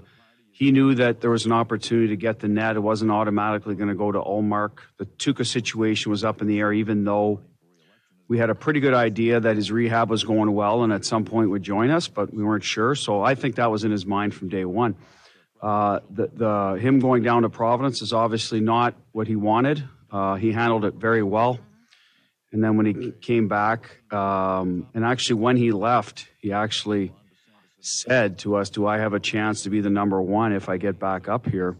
he 0.51 0.73
knew 0.73 0.95
that 0.95 1.21
there 1.21 1.31
was 1.31 1.47
an 1.47 1.53
opportunity 1.53 2.09
to 2.09 2.17
get 2.17 2.41
the 2.41 2.49
net. 2.49 2.77
It 2.77 2.81
wasn't 2.81 3.11
automatically 3.11 3.75
going 3.75 3.89
to 3.89 3.95
go 3.95 4.11
to 4.11 4.19
Ullmark. 4.19 4.79
The 4.99 5.07
Tuukka 5.07 5.47
situation 5.47 6.11
was 6.11 6.25
up 6.25 6.41
in 6.41 6.49
the 6.49 6.59
air, 6.61 6.73
even 6.73 7.05
though 7.05 7.41
we 8.29 8.39
had 8.39 8.51
a 8.51 8.55
pretty 8.55 8.81
good 8.81 8.95
idea 8.95 9.39
that 9.39 9.57
his 9.57 9.71
rehab 9.71 10.11
was 10.11 10.25
going 10.25 10.53
well 10.53 10.83
and 10.83 10.93
at 10.93 11.05
some 11.05 11.25
point 11.25 11.51
would 11.51 11.63
join 11.63 11.91
us, 11.91 12.09
but 12.09 12.35
we 12.35 12.43
weren't 12.43 12.65
sure. 12.65 12.95
So 12.95 13.23
I 13.23 13.35
think 13.35 13.57
that 13.57 13.71
was 13.71 13.85
in 13.85 13.93
his 13.93 14.05
mind 14.05 14.35
from 14.35 14.49
day 14.49 14.65
one. 14.65 14.97
Uh, 15.63 16.01
the, 16.11 16.29
the 16.33 16.79
him 16.81 17.01
going 17.01 17.23
down 17.23 17.43
to 17.43 17.49
Providence 17.49 18.03
is 18.03 18.13
obviously 18.13 18.61
not 18.61 18.95
what 19.13 19.27
he 19.27 19.37
wanted. 19.37 19.83
Uh, 20.11 20.35
he 20.35 20.53
handled 20.53 20.85
it 20.85 20.95
very 20.95 21.23
well. 21.23 21.59
And 22.53 22.63
then 22.63 22.77
when 22.77 22.87
he 22.87 23.11
came 23.11 23.49
back, 23.49 24.01
um, 24.13 24.89
and 24.95 25.05
actually 25.05 25.41
when 25.41 25.57
he 25.57 25.73
left, 25.73 26.29
he 26.41 26.53
actually 26.53 27.13
said 27.81 28.39
to 28.39 28.57
us, 28.57 28.71
"Do 28.71 28.87
I 28.87 28.99
have 28.99 29.15
a 29.15 29.21
chance 29.21 29.63
to 29.65 29.71
be 29.71 29.81
the 29.81 29.91
number 29.91 30.21
one 30.23 30.53
if 30.53 30.69
I 30.69 30.77
get 30.77 30.99
back 30.99 31.29
up 31.29 31.47
here?" 31.47 31.77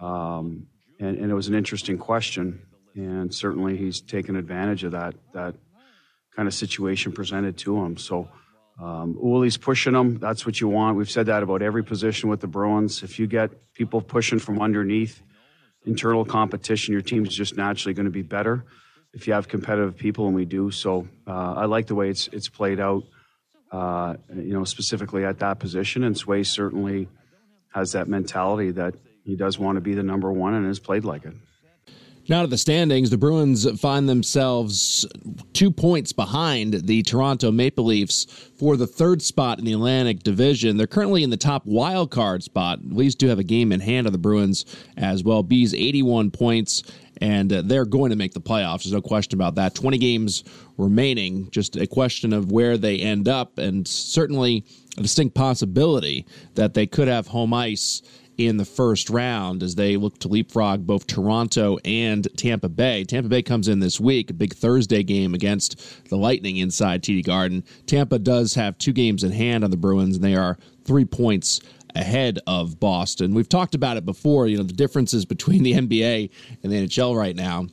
Um, 0.00 0.68
and, 1.00 1.18
and, 1.18 1.30
it 1.30 1.34
was 1.34 1.48
an 1.48 1.54
interesting 1.54 1.98
question, 1.98 2.62
and 2.94 3.34
certainly 3.34 3.76
he's 3.76 4.00
taken 4.00 4.36
advantage 4.36 4.84
of 4.84 4.92
that 4.92 5.14
that 5.34 5.56
kind 6.34 6.46
of 6.46 6.54
situation 6.54 7.12
presented 7.12 7.56
to 7.58 7.76
him. 7.84 7.96
So. 7.96 8.28
Um, 8.80 9.18
Uli's 9.20 9.56
pushing 9.56 9.92
them. 9.92 10.18
That's 10.18 10.46
what 10.46 10.60
you 10.60 10.68
want. 10.68 10.96
We've 10.96 11.10
said 11.10 11.26
that 11.26 11.42
about 11.42 11.62
every 11.62 11.82
position 11.82 12.28
with 12.28 12.40
the 12.40 12.46
Bruins. 12.46 13.02
If 13.02 13.18
you 13.18 13.26
get 13.26 13.50
people 13.74 14.00
pushing 14.00 14.38
from 14.38 14.60
underneath, 14.60 15.20
internal 15.84 16.24
competition, 16.24 16.92
your 16.92 17.02
team's 17.02 17.34
just 17.34 17.56
naturally 17.56 17.94
going 17.94 18.06
to 18.06 18.12
be 18.12 18.22
better 18.22 18.64
if 19.12 19.26
you 19.26 19.32
have 19.32 19.48
competitive 19.48 19.96
people, 19.96 20.26
and 20.26 20.34
we 20.34 20.44
do. 20.44 20.70
So 20.70 21.08
uh, 21.26 21.54
I 21.54 21.64
like 21.64 21.86
the 21.86 21.94
way 21.94 22.08
it's 22.10 22.28
it's 22.28 22.48
played 22.48 22.78
out. 22.80 23.04
Uh, 23.70 24.16
you 24.34 24.54
know, 24.54 24.64
specifically 24.64 25.24
at 25.24 25.40
that 25.40 25.58
position, 25.58 26.02
and 26.02 26.16
Sway 26.16 26.42
certainly 26.42 27.08
has 27.74 27.92
that 27.92 28.08
mentality 28.08 28.70
that 28.70 28.94
he 29.24 29.36
does 29.36 29.58
want 29.58 29.76
to 29.76 29.82
be 29.82 29.92
the 29.92 30.02
number 30.02 30.32
one 30.32 30.54
and 30.54 30.66
has 30.66 30.78
played 30.78 31.04
like 31.04 31.26
it. 31.26 31.34
Now 32.28 32.42
to 32.42 32.46
the 32.46 32.58
standings, 32.58 33.08
the 33.08 33.16
Bruins 33.16 33.66
find 33.80 34.06
themselves 34.06 35.06
two 35.54 35.70
points 35.70 36.12
behind 36.12 36.74
the 36.74 37.02
Toronto 37.02 37.50
Maple 37.50 37.86
Leafs 37.86 38.26
for 38.58 38.76
the 38.76 38.86
third 38.86 39.22
spot 39.22 39.58
in 39.58 39.64
the 39.64 39.72
Atlantic 39.72 40.22
Division. 40.24 40.76
They're 40.76 40.86
currently 40.86 41.22
in 41.22 41.30
the 41.30 41.38
top 41.38 41.64
wild 41.64 42.10
card 42.10 42.42
spot. 42.42 42.80
Leafs 42.84 43.14
do 43.14 43.28
have 43.28 43.38
a 43.38 43.44
game 43.44 43.72
in 43.72 43.80
hand 43.80 44.06
on 44.06 44.12
the 44.12 44.18
Bruins 44.18 44.66
as 44.98 45.24
well. 45.24 45.42
Bees 45.42 45.72
81 45.72 46.30
points, 46.30 46.82
and 47.22 47.50
uh, 47.50 47.62
they're 47.64 47.86
going 47.86 48.10
to 48.10 48.16
make 48.16 48.34
the 48.34 48.42
playoffs. 48.42 48.84
There's 48.84 48.92
no 48.92 49.00
question 49.00 49.38
about 49.38 49.54
that. 49.54 49.74
20 49.74 49.96
games 49.96 50.44
remaining, 50.76 51.50
just 51.50 51.76
a 51.76 51.86
question 51.86 52.34
of 52.34 52.52
where 52.52 52.76
they 52.76 52.98
end 52.98 53.26
up, 53.26 53.56
and 53.56 53.88
certainly 53.88 54.66
a 54.98 55.02
distinct 55.02 55.34
possibility 55.34 56.26
that 56.56 56.74
they 56.74 56.86
could 56.86 57.08
have 57.08 57.28
home 57.28 57.54
ice 57.54 58.02
in 58.38 58.56
the 58.56 58.64
first 58.64 59.10
round 59.10 59.64
as 59.64 59.74
they 59.74 59.96
look 59.96 60.18
to 60.20 60.28
leapfrog 60.28 60.86
both 60.86 61.06
Toronto 61.08 61.76
and 61.84 62.26
Tampa 62.36 62.68
Bay. 62.68 63.04
Tampa 63.04 63.28
Bay 63.28 63.42
comes 63.42 63.66
in 63.66 63.80
this 63.80 64.00
week, 64.00 64.30
a 64.30 64.34
big 64.34 64.54
Thursday 64.54 65.02
game 65.02 65.34
against 65.34 66.08
the 66.08 66.16
Lightning 66.16 66.56
inside 66.56 67.02
TD 67.02 67.24
Garden. 67.24 67.64
Tampa 67.86 68.18
does 68.18 68.54
have 68.54 68.78
two 68.78 68.92
games 68.92 69.24
in 69.24 69.32
hand 69.32 69.64
on 69.64 69.72
the 69.72 69.76
Bruins, 69.76 70.14
and 70.14 70.24
they 70.24 70.36
are 70.36 70.56
three 70.84 71.04
points 71.04 71.60
ahead 71.96 72.38
of 72.46 72.78
Boston. 72.78 73.34
We've 73.34 73.48
talked 73.48 73.74
about 73.74 73.96
it 73.96 74.06
before, 74.06 74.46
you 74.46 74.56
know, 74.56 74.62
the 74.62 74.72
differences 74.72 75.24
between 75.24 75.64
the 75.64 75.72
NBA 75.72 76.30
and 76.62 76.72
the 76.72 76.86
NHL 76.86 77.16
right 77.16 77.34
now. 77.34 77.66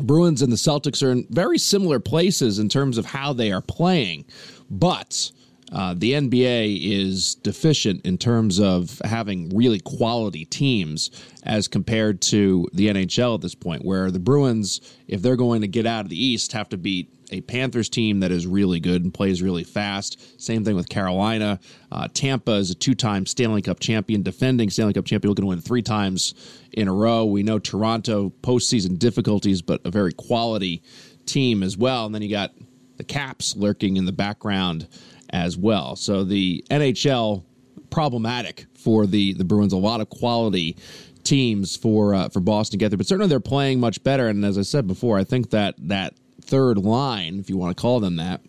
Bruins 0.00 0.40
and 0.40 0.50
the 0.50 0.56
Celtics 0.56 1.06
are 1.06 1.10
in 1.10 1.26
very 1.28 1.58
similar 1.58 2.00
places 2.00 2.58
in 2.58 2.70
terms 2.70 2.96
of 2.96 3.04
how 3.04 3.34
they 3.34 3.52
are 3.52 3.60
playing, 3.60 4.24
but 4.70 5.30
uh, 5.72 5.94
the 5.96 6.12
NBA 6.12 6.80
is 6.82 7.36
deficient 7.36 8.04
in 8.04 8.18
terms 8.18 8.58
of 8.58 9.00
having 9.04 9.54
really 9.54 9.80
quality 9.80 10.44
teams 10.44 11.10
as 11.44 11.68
compared 11.68 12.20
to 12.20 12.68
the 12.72 12.88
NHL 12.88 13.36
at 13.36 13.40
this 13.40 13.54
point, 13.54 13.84
where 13.84 14.10
the 14.10 14.18
Bruins, 14.18 14.80
if 15.06 15.22
they're 15.22 15.36
going 15.36 15.60
to 15.60 15.68
get 15.68 15.86
out 15.86 16.04
of 16.04 16.10
the 16.10 16.22
East, 16.22 16.52
have 16.52 16.68
to 16.70 16.76
beat 16.76 17.12
a 17.30 17.40
Panthers 17.42 17.88
team 17.88 18.20
that 18.20 18.32
is 18.32 18.46
really 18.46 18.80
good 18.80 19.04
and 19.04 19.14
plays 19.14 19.40
really 19.40 19.64
fast. 19.64 20.40
Same 20.40 20.64
thing 20.64 20.74
with 20.74 20.88
Carolina. 20.88 21.60
Uh, 21.92 22.08
Tampa 22.12 22.52
is 22.52 22.70
a 22.70 22.74
two 22.74 22.94
time 22.94 23.24
Stanley 23.24 23.62
Cup 23.62 23.80
champion, 23.80 24.22
defending 24.22 24.70
Stanley 24.70 24.92
Cup 24.92 25.04
champion, 25.04 25.30
looking 25.30 25.44
to 25.44 25.48
win 25.48 25.60
three 25.60 25.82
times 25.82 26.34
in 26.72 26.88
a 26.88 26.92
row. 26.92 27.24
We 27.24 27.42
know 27.42 27.58
Toronto 27.58 28.32
postseason 28.42 28.98
difficulties, 28.98 29.62
but 29.62 29.80
a 29.84 29.90
very 29.90 30.12
quality 30.12 30.82
team 31.26 31.62
as 31.62 31.76
well. 31.76 32.06
And 32.06 32.14
then 32.14 32.22
you 32.22 32.30
got 32.30 32.52
the 32.96 33.04
Caps 33.04 33.56
lurking 33.56 33.96
in 33.96 34.04
the 34.04 34.12
background 34.12 34.88
as 35.32 35.56
well. 35.56 35.96
So 35.96 36.24
the 36.24 36.64
NHL 36.70 37.44
problematic 37.90 38.66
for 38.74 39.06
the 39.06 39.34
the 39.34 39.44
Bruins. 39.44 39.72
A 39.72 39.76
lot 39.76 40.00
of 40.00 40.08
quality 40.08 40.76
teams 41.24 41.76
for 41.76 42.14
uh, 42.14 42.28
for 42.28 42.40
Boston 42.40 42.78
together, 42.78 42.96
but 42.96 43.06
certainly 43.06 43.28
they're 43.28 43.40
playing 43.40 43.80
much 43.80 44.02
better. 44.02 44.28
And 44.28 44.44
as 44.44 44.56
I 44.56 44.62
said 44.62 44.86
before, 44.86 45.18
I 45.18 45.24
think 45.24 45.50
that 45.50 45.74
that 45.78 46.14
third 46.42 46.78
line, 46.78 47.38
if 47.38 47.50
you 47.50 47.56
want 47.56 47.76
to 47.76 47.80
call 47.80 48.00
them 48.00 48.16
that, 48.16 48.40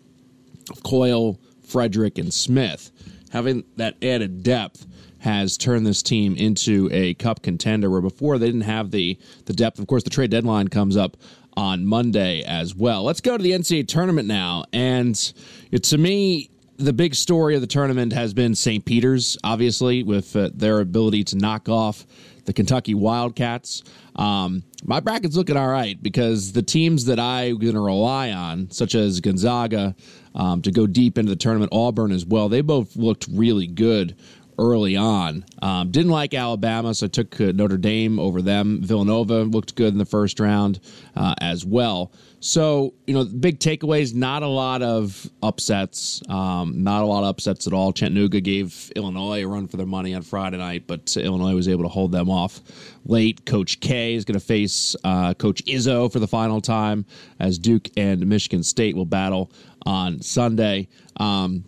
Coyle, 0.84 1.38
Frederic, 1.62 2.18
and 2.18 2.32
Smith, 2.32 2.90
having 3.30 3.64
that 3.76 3.96
added 4.02 4.42
depth 4.42 4.86
has 5.18 5.56
turned 5.56 5.86
this 5.86 6.02
team 6.02 6.34
into 6.34 6.88
a 6.90 7.14
cup 7.14 7.42
contender 7.42 7.88
where 7.88 8.00
before 8.00 8.38
they 8.38 8.46
didn't 8.46 8.62
have 8.62 8.90
the 8.90 9.18
the 9.46 9.52
depth. 9.52 9.78
Of 9.78 9.86
course, 9.86 10.02
the 10.02 10.10
trade 10.10 10.30
deadline 10.30 10.68
comes 10.68 10.96
up 10.96 11.16
on 11.54 11.84
Monday 11.84 12.42
as 12.42 12.74
well. 12.74 13.04
Let's 13.04 13.20
go 13.20 13.36
to 13.36 13.42
the 13.42 13.52
NCAA 13.52 13.86
tournament 13.86 14.26
now. 14.26 14.64
And 14.72 15.14
to 15.82 15.98
me, 15.98 16.50
the 16.76 16.92
big 16.92 17.14
story 17.14 17.54
of 17.54 17.60
the 17.60 17.66
tournament 17.66 18.12
has 18.12 18.34
been 18.34 18.54
St. 18.54 18.84
Peter's, 18.84 19.36
obviously, 19.44 20.02
with 20.02 20.34
uh, 20.34 20.50
their 20.54 20.80
ability 20.80 21.24
to 21.24 21.36
knock 21.36 21.68
off 21.68 22.06
the 22.44 22.52
Kentucky 22.52 22.94
Wildcats. 22.94 23.82
Um, 24.16 24.64
my 24.84 25.00
bracket's 25.00 25.36
looking 25.36 25.56
all 25.56 25.68
right 25.68 26.00
because 26.02 26.52
the 26.52 26.62
teams 26.62 27.04
that 27.06 27.20
I'm 27.20 27.58
going 27.58 27.74
to 27.74 27.80
rely 27.80 28.32
on, 28.32 28.70
such 28.70 28.94
as 28.94 29.20
Gonzaga, 29.20 29.94
um, 30.34 30.62
to 30.62 30.70
go 30.72 30.86
deep 30.86 31.18
into 31.18 31.30
the 31.30 31.36
tournament, 31.36 31.72
Auburn 31.72 32.10
as 32.10 32.26
well, 32.26 32.48
they 32.48 32.62
both 32.62 32.96
looked 32.96 33.28
really 33.30 33.66
good 33.66 34.16
early 34.58 34.96
on. 34.96 35.44
Um, 35.60 35.90
didn't 35.90 36.10
like 36.10 36.34
Alabama, 36.34 36.94
so 36.94 37.06
I 37.06 37.08
took 37.08 37.40
uh, 37.40 37.52
Notre 37.52 37.76
Dame 37.76 38.18
over 38.18 38.42
them. 38.42 38.80
Villanova 38.82 39.42
looked 39.42 39.74
good 39.74 39.92
in 39.92 39.98
the 39.98 40.04
first 40.04 40.40
round 40.40 40.80
uh, 41.16 41.34
as 41.40 41.64
well. 41.64 42.12
So, 42.40 42.94
you 43.06 43.14
know, 43.14 43.24
big 43.24 43.60
takeaways, 43.60 44.14
not 44.14 44.42
a 44.42 44.48
lot 44.48 44.82
of 44.82 45.30
upsets, 45.44 46.22
um, 46.28 46.82
not 46.82 47.02
a 47.02 47.06
lot 47.06 47.22
of 47.22 47.28
upsets 47.28 47.68
at 47.68 47.72
all. 47.72 47.92
Chattanooga 47.92 48.40
gave 48.40 48.90
Illinois 48.96 49.44
a 49.44 49.46
run 49.46 49.68
for 49.68 49.76
their 49.76 49.86
money 49.86 50.12
on 50.12 50.22
Friday 50.22 50.56
night, 50.56 50.88
but 50.88 51.16
Illinois 51.16 51.54
was 51.54 51.68
able 51.68 51.84
to 51.84 51.88
hold 51.88 52.10
them 52.10 52.28
off 52.28 52.60
late. 53.04 53.46
Coach 53.46 53.78
K 53.78 54.14
is 54.14 54.24
going 54.24 54.38
to 54.38 54.44
face 54.44 54.96
uh, 55.04 55.34
Coach 55.34 55.64
Izzo 55.66 56.12
for 56.12 56.18
the 56.18 56.26
final 56.26 56.60
time 56.60 57.06
as 57.38 57.58
Duke 57.58 57.88
and 57.96 58.26
Michigan 58.26 58.64
State 58.64 58.96
will 58.96 59.04
battle 59.04 59.52
on 59.86 60.20
Sunday. 60.20 60.88
Um, 61.18 61.64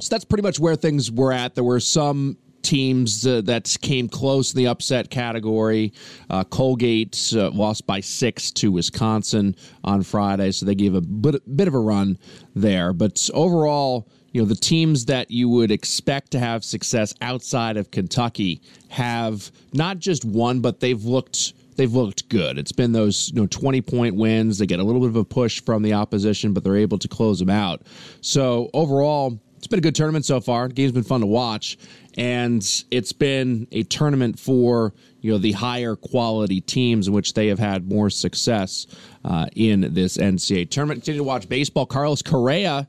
so 0.00 0.08
that's 0.10 0.24
pretty 0.24 0.42
much 0.42 0.58
where 0.58 0.76
things 0.76 1.10
were 1.10 1.32
at. 1.32 1.54
There 1.54 1.64
were 1.64 1.80
some 1.80 2.36
teams 2.62 3.26
uh, 3.26 3.40
that 3.42 3.74
came 3.80 4.08
close 4.08 4.52
in 4.52 4.58
the 4.58 4.66
upset 4.66 5.10
category. 5.10 5.92
Uh, 6.28 6.44
Colgate 6.44 7.32
uh, 7.34 7.50
lost 7.50 7.86
by 7.86 8.00
six 8.00 8.50
to 8.52 8.72
Wisconsin 8.72 9.56
on 9.84 10.02
Friday, 10.02 10.50
so 10.52 10.66
they 10.66 10.74
gave 10.74 10.94
a 10.94 11.00
bit, 11.00 11.56
bit 11.56 11.68
of 11.68 11.74
a 11.74 11.78
run 11.78 12.18
there. 12.54 12.92
But 12.92 13.28
overall, 13.34 14.08
you 14.32 14.42
know, 14.42 14.48
the 14.48 14.54
teams 14.54 15.06
that 15.06 15.30
you 15.30 15.48
would 15.48 15.70
expect 15.70 16.30
to 16.32 16.38
have 16.38 16.64
success 16.64 17.14
outside 17.20 17.76
of 17.76 17.90
Kentucky 17.90 18.60
have 18.88 19.50
not 19.72 19.98
just 19.98 20.24
won, 20.24 20.60
but 20.60 20.80
they've 20.80 21.02
looked 21.02 21.54
they've 21.76 21.92
looked 21.92 22.28
good. 22.28 22.58
It's 22.58 22.72
been 22.72 22.92
those 22.92 23.30
you 23.34 23.40
know 23.40 23.46
20 23.46 23.80
point 23.82 24.14
wins. 24.14 24.58
They 24.58 24.66
get 24.66 24.80
a 24.80 24.84
little 24.84 25.00
bit 25.00 25.08
of 25.08 25.16
a 25.16 25.24
push 25.24 25.62
from 25.62 25.82
the 25.82 25.94
opposition, 25.94 26.52
but 26.52 26.62
they're 26.62 26.76
able 26.76 26.98
to 26.98 27.08
close 27.08 27.38
them 27.38 27.50
out. 27.50 27.82
So 28.20 28.70
overall, 28.74 29.40
it's 29.60 29.66
been 29.66 29.78
a 29.78 29.82
good 29.82 29.94
tournament 29.94 30.24
so 30.24 30.40
far. 30.40 30.68
The 30.68 30.74
game's 30.74 30.92
been 30.92 31.02
fun 31.02 31.20
to 31.20 31.26
watch, 31.26 31.76
and 32.16 32.66
it's 32.90 33.12
been 33.12 33.68
a 33.70 33.82
tournament 33.82 34.38
for 34.38 34.94
you 35.20 35.32
know 35.32 35.36
the 35.36 35.52
higher 35.52 35.96
quality 35.96 36.62
teams 36.62 37.08
in 37.08 37.12
which 37.12 37.34
they 37.34 37.48
have 37.48 37.58
had 37.58 37.86
more 37.86 38.08
success 38.08 38.86
uh, 39.22 39.48
in 39.54 39.92
this 39.92 40.16
NCAA 40.16 40.70
tournament. 40.70 41.00
Continue 41.00 41.18
to 41.18 41.24
watch 41.24 41.46
baseball. 41.46 41.84
Carlos 41.84 42.22
Correa. 42.22 42.88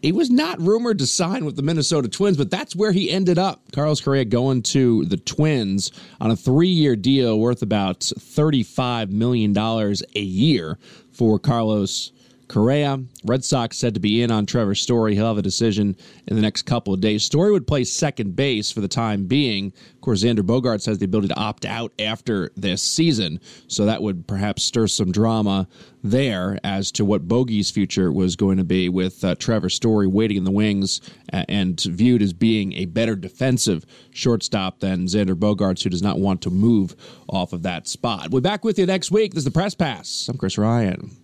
He 0.00 0.12
was 0.12 0.28
not 0.28 0.60
rumored 0.60 0.98
to 0.98 1.06
sign 1.06 1.46
with 1.46 1.56
the 1.56 1.62
Minnesota 1.62 2.08
Twins, 2.08 2.36
but 2.36 2.50
that's 2.50 2.76
where 2.76 2.92
he 2.92 3.10
ended 3.10 3.38
up. 3.38 3.60
Carlos 3.72 4.02
Correa 4.02 4.26
going 4.26 4.62
to 4.62 5.06
the 5.06 5.16
Twins 5.16 5.92
on 6.20 6.30
a 6.30 6.36
three 6.36 6.68
year 6.68 6.94
deal 6.94 7.38
worth 7.38 7.62
about 7.62 8.00
$35 8.00 9.10
million 9.10 9.56
a 9.56 10.20
year 10.20 10.78
for 11.10 11.38
Carlos 11.38 12.12
Correa, 12.48 13.02
Red 13.24 13.44
Sox 13.44 13.76
said 13.76 13.94
to 13.94 14.00
be 14.00 14.22
in 14.22 14.30
on 14.30 14.46
Trevor 14.46 14.74
Story. 14.74 15.14
He'll 15.14 15.28
have 15.28 15.38
a 15.38 15.42
decision 15.42 15.96
in 16.26 16.36
the 16.36 16.42
next 16.42 16.62
couple 16.62 16.92
of 16.92 17.00
days. 17.00 17.24
Story 17.24 17.50
would 17.50 17.66
play 17.66 17.84
second 17.84 18.36
base 18.36 18.70
for 18.70 18.80
the 18.80 18.88
time 18.88 19.26
being. 19.26 19.72
Of 19.94 20.00
course, 20.00 20.22
Xander 20.22 20.40
Bogaerts 20.40 20.86
has 20.86 20.98
the 20.98 21.06
ability 21.06 21.28
to 21.28 21.38
opt 21.38 21.64
out 21.64 21.92
after 21.98 22.50
this 22.56 22.82
season, 22.82 23.40
so 23.66 23.86
that 23.86 24.02
would 24.02 24.26
perhaps 24.26 24.62
stir 24.62 24.86
some 24.86 25.10
drama 25.10 25.66
there 26.02 26.58
as 26.62 26.92
to 26.92 27.04
what 27.04 27.26
Bogey's 27.26 27.70
future 27.70 28.12
was 28.12 28.36
going 28.36 28.58
to 28.58 28.64
be 28.64 28.88
with 28.88 29.24
uh, 29.24 29.34
Trevor 29.36 29.70
Story 29.70 30.06
waiting 30.06 30.36
in 30.36 30.44
the 30.44 30.50
wings 30.50 31.00
and 31.30 31.80
viewed 31.80 32.20
as 32.20 32.32
being 32.32 32.74
a 32.74 32.84
better 32.84 33.16
defensive 33.16 33.86
shortstop 34.10 34.80
than 34.80 35.06
Xander 35.06 35.34
Bogaerts, 35.34 35.82
who 35.82 35.90
does 35.90 36.02
not 36.02 36.18
want 36.18 36.42
to 36.42 36.50
move 36.50 36.94
off 37.28 37.52
of 37.52 37.62
that 37.62 37.88
spot. 37.88 38.30
We'll 38.30 38.42
be 38.42 38.48
back 38.48 38.64
with 38.64 38.78
you 38.78 38.86
next 38.86 39.10
week. 39.10 39.32
This 39.32 39.40
is 39.40 39.44
the 39.44 39.50
Press 39.50 39.74
Pass. 39.74 40.28
I'm 40.28 40.36
Chris 40.36 40.58
Ryan. 40.58 41.23